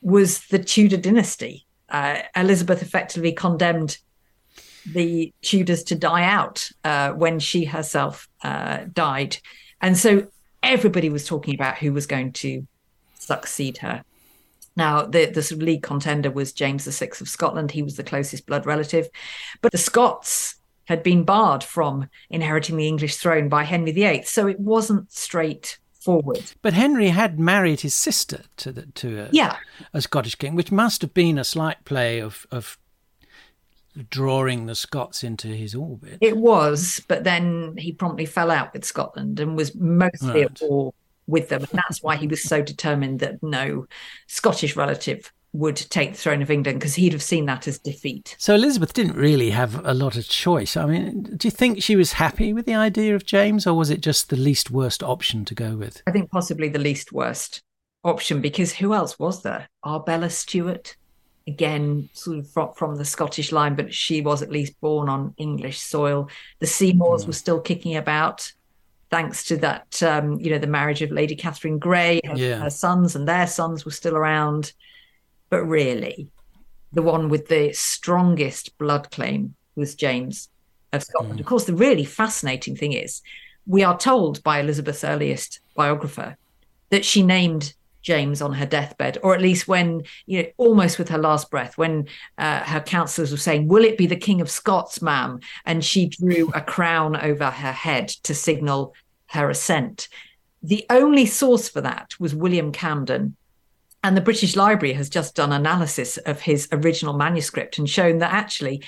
[0.00, 1.66] was the Tudor dynasty.
[1.88, 3.98] Uh, Elizabeth effectively condemned
[4.86, 9.38] the Tudors to die out uh, when she herself uh, died.
[9.80, 10.28] And so
[10.62, 12.66] everybody was talking about who was going to
[13.18, 14.02] succeed her.
[14.76, 17.70] Now, the, the sort of lead contender was James VI of Scotland.
[17.70, 19.08] He was the closest blood relative.
[19.62, 20.55] But the Scots
[20.86, 24.22] had been barred from inheriting the English throne by Henry VIII.
[24.22, 26.52] So it wasn't straight forward.
[26.62, 29.56] But Henry had married his sister to the, to a, yeah.
[29.92, 32.78] a Scottish king, which must have been a slight play of, of
[34.10, 36.18] drawing the Scots into his orbit.
[36.20, 40.44] It was, but then he promptly fell out with Scotland and was mostly right.
[40.44, 40.94] at war
[41.26, 41.62] with them.
[41.62, 43.86] And that's why he was so determined that no
[44.28, 48.36] Scottish relative would take the throne of England because he'd have seen that as defeat.
[48.38, 50.76] So Elizabeth didn't really have a lot of choice.
[50.76, 53.90] I mean, do you think she was happy with the idea of James or was
[53.90, 56.02] it just the least worst option to go with?
[56.06, 57.62] I think possibly the least worst
[58.04, 59.68] option because who else was there?
[59.84, 60.96] Arbella Stuart?
[61.46, 65.34] again sort of from, from the Scottish line, but she was at least born on
[65.38, 66.28] English soil.
[66.58, 67.28] The Seymours mm.
[67.28, 68.52] were still kicking about,
[69.10, 72.20] thanks to that, um, you know, the marriage of Lady Catherine Grey.
[72.24, 72.56] Her, yeah.
[72.56, 74.72] her sons and their sons were still around.
[75.50, 76.28] But really,
[76.92, 80.48] the one with the strongest blood claim was James
[80.92, 81.36] of Scotland.
[81.36, 81.40] Mm.
[81.40, 83.22] Of course, the really fascinating thing is
[83.66, 86.36] we are told by Elizabeth's earliest biographer
[86.90, 87.74] that she named
[88.06, 91.76] James on her deathbed, or at least when, you know, almost with her last breath,
[91.76, 92.06] when
[92.38, 95.40] uh, her counselors were saying, Will it be the King of Scots, ma'am?
[95.64, 98.94] And she drew a crown over her head to signal
[99.30, 100.08] her assent.
[100.62, 103.36] The only source for that was William Camden.
[104.06, 108.32] And the British Library has just done analysis of his original manuscript and shown that
[108.32, 108.84] actually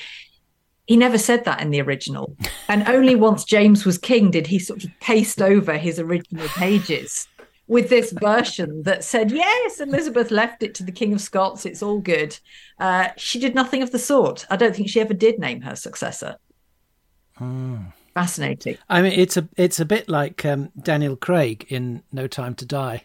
[0.87, 2.37] he never said that in the original.
[2.69, 7.27] And only once James was king did he sort of paste over his original pages
[7.67, 11.67] with this version that said, yes, Elizabeth left it to the King of Scots.
[11.67, 12.39] It's all good.
[12.79, 14.47] Uh, she did nothing of the sort.
[14.51, 16.37] I don't think she ever did name her successor.
[17.35, 17.87] Hmm.
[18.15, 18.77] Fascinating.
[18.89, 22.67] I mean, it's a it's a bit like um, Daniel Craig in No Time to
[22.67, 23.05] Die,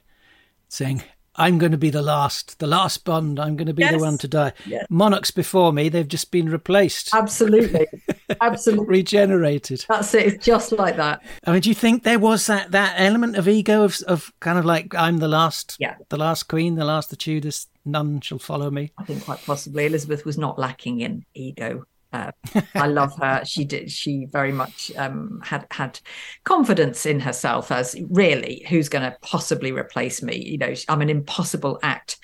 [0.70, 1.04] saying,
[1.36, 3.40] "I'm going to be the last, the last Bond.
[3.40, 3.94] I'm going to be Yes.
[3.94, 4.86] the one to die." Yes.
[4.90, 7.88] Monarchs before me, they've just been replaced, Absolutely.
[8.42, 8.86] Absolutely.
[8.88, 9.86] regenerated.
[9.88, 10.26] That's it.
[10.28, 11.22] It's just like that.
[11.46, 14.58] I mean, do you think there was that that element of ego of of kind
[14.58, 15.96] of like I'm the last, Yeah.
[16.10, 18.92] the last queen, the last the Tudors, none shall follow me.
[18.98, 21.86] I think quite possibly Elizabeth was not lacking in ego.
[22.14, 22.32] Uh,
[22.76, 23.44] I love her.
[23.44, 23.92] She did.
[23.92, 26.00] She very much um, had had
[26.44, 30.38] confidence in herself as really who's going to possibly replace me.
[30.38, 32.18] You know, I'm an impossible act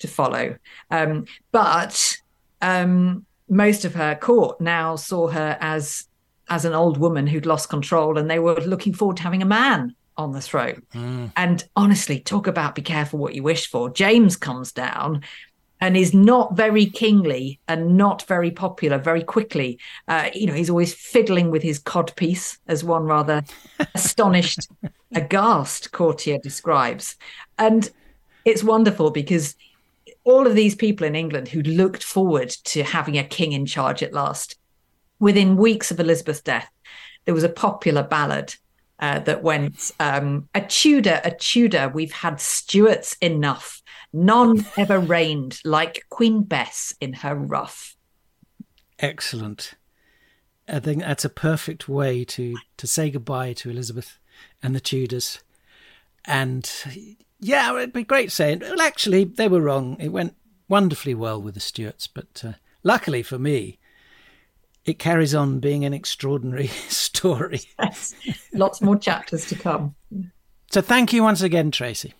[0.00, 0.56] to follow.
[0.90, 2.16] Um, but
[2.60, 6.06] um, most of her court now saw her as
[6.48, 9.46] as an old woman who'd lost control, and they were looking forward to having a
[9.46, 10.82] man on the throne.
[11.36, 13.88] And honestly, talk about be careful what you wish for.
[13.88, 15.22] James comes down
[15.80, 19.78] and is not very kingly and not very popular very quickly.
[20.08, 23.42] Uh, you know, he's always fiddling with his codpiece, as one rather
[23.94, 24.68] astonished,
[25.14, 27.16] aghast courtier describes.
[27.58, 27.90] And
[28.44, 29.56] it's wonderful because
[30.24, 34.02] all of these people in England who looked forward to having a king in charge
[34.02, 34.56] at last,
[35.18, 36.70] within weeks of Elizabeth's death,
[37.24, 38.54] there was a popular ballad
[39.00, 41.88] uh, that went um, a Tudor, a Tudor.
[41.88, 43.79] We've had Stuarts enough.
[44.12, 47.96] None ever reigned like Queen Bess in her ruff.
[48.98, 49.74] Excellent.
[50.68, 54.18] I think that's a perfect way to to say goodbye to Elizabeth
[54.62, 55.40] and the Tudors.
[56.24, 56.70] And
[57.40, 59.96] yeah, it'd be great saying, well, actually, they were wrong.
[59.98, 60.36] It went
[60.68, 62.52] wonderfully well with the Stuarts, but uh,
[62.84, 63.78] luckily for me,
[64.84, 67.62] it carries on being an extraordinary story.
[67.78, 68.14] Yes.
[68.52, 69.94] Lots more chapters to come.
[70.70, 72.14] So thank you once again, Tracy.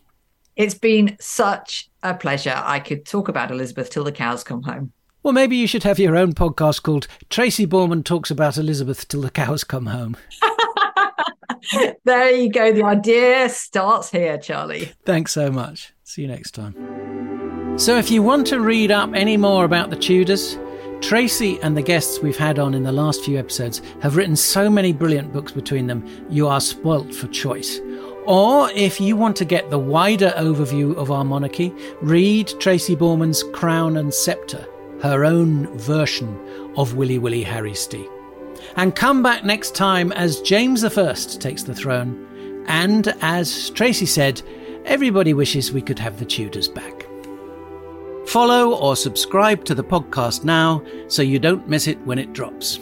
[0.56, 2.54] It's been such a pleasure.
[2.56, 4.92] I could talk about Elizabeth till the cows come home.
[5.22, 9.20] Well, maybe you should have your own podcast called Tracy Borman Talks About Elizabeth Till
[9.20, 10.16] the Cows Come Home.
[12.04, 12.72] there you go.
[12.72, 14.92] The idea starts here, Charlie.
[15.04, 15.92] Thanks so much.
[16.04, 17.78] See you next time.
[17.78, 20.58] So, if you want to read up any more about the Tudors,
[21.00, 24.68] Tracy and the guests we've had on in the last few episodes have written so
[24.68, 27.80] many brilliant books between them, you are spoilt for choice.
[28.30, 33.42] Or if you want to get the wider overview of our monarchy, read Tracy Borman's
[33.42, 34.68] Crown and Sceptre,
[35.02, 36.38] her own version
[36.76, 38.08] of Willy Willy Harry Stee.
[38.76, 42.64] And come back next time as James I takes the throne.
[42.68, 44.40] And as Tracy said,
[44.84, 47.08] everybody wishes we could have the Tudors back.
[48.28, 52.78] Follow or subscribe to the podcast now so you don't miss it when it drops.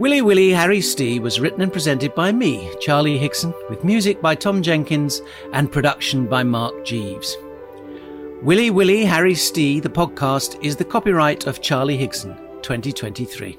[0.00, 4.34] Willy Willy Harry Stee was written and presented by me, Charlie Higson, with music by
[4.34, 5.20] Tom Jenkins
[5.52, 7.36] and production by Mark Jeeves.
[8.40, 13.58] Willy Willy Harry Stee, the podcast, is the copyright of Charlie Higson, 2023.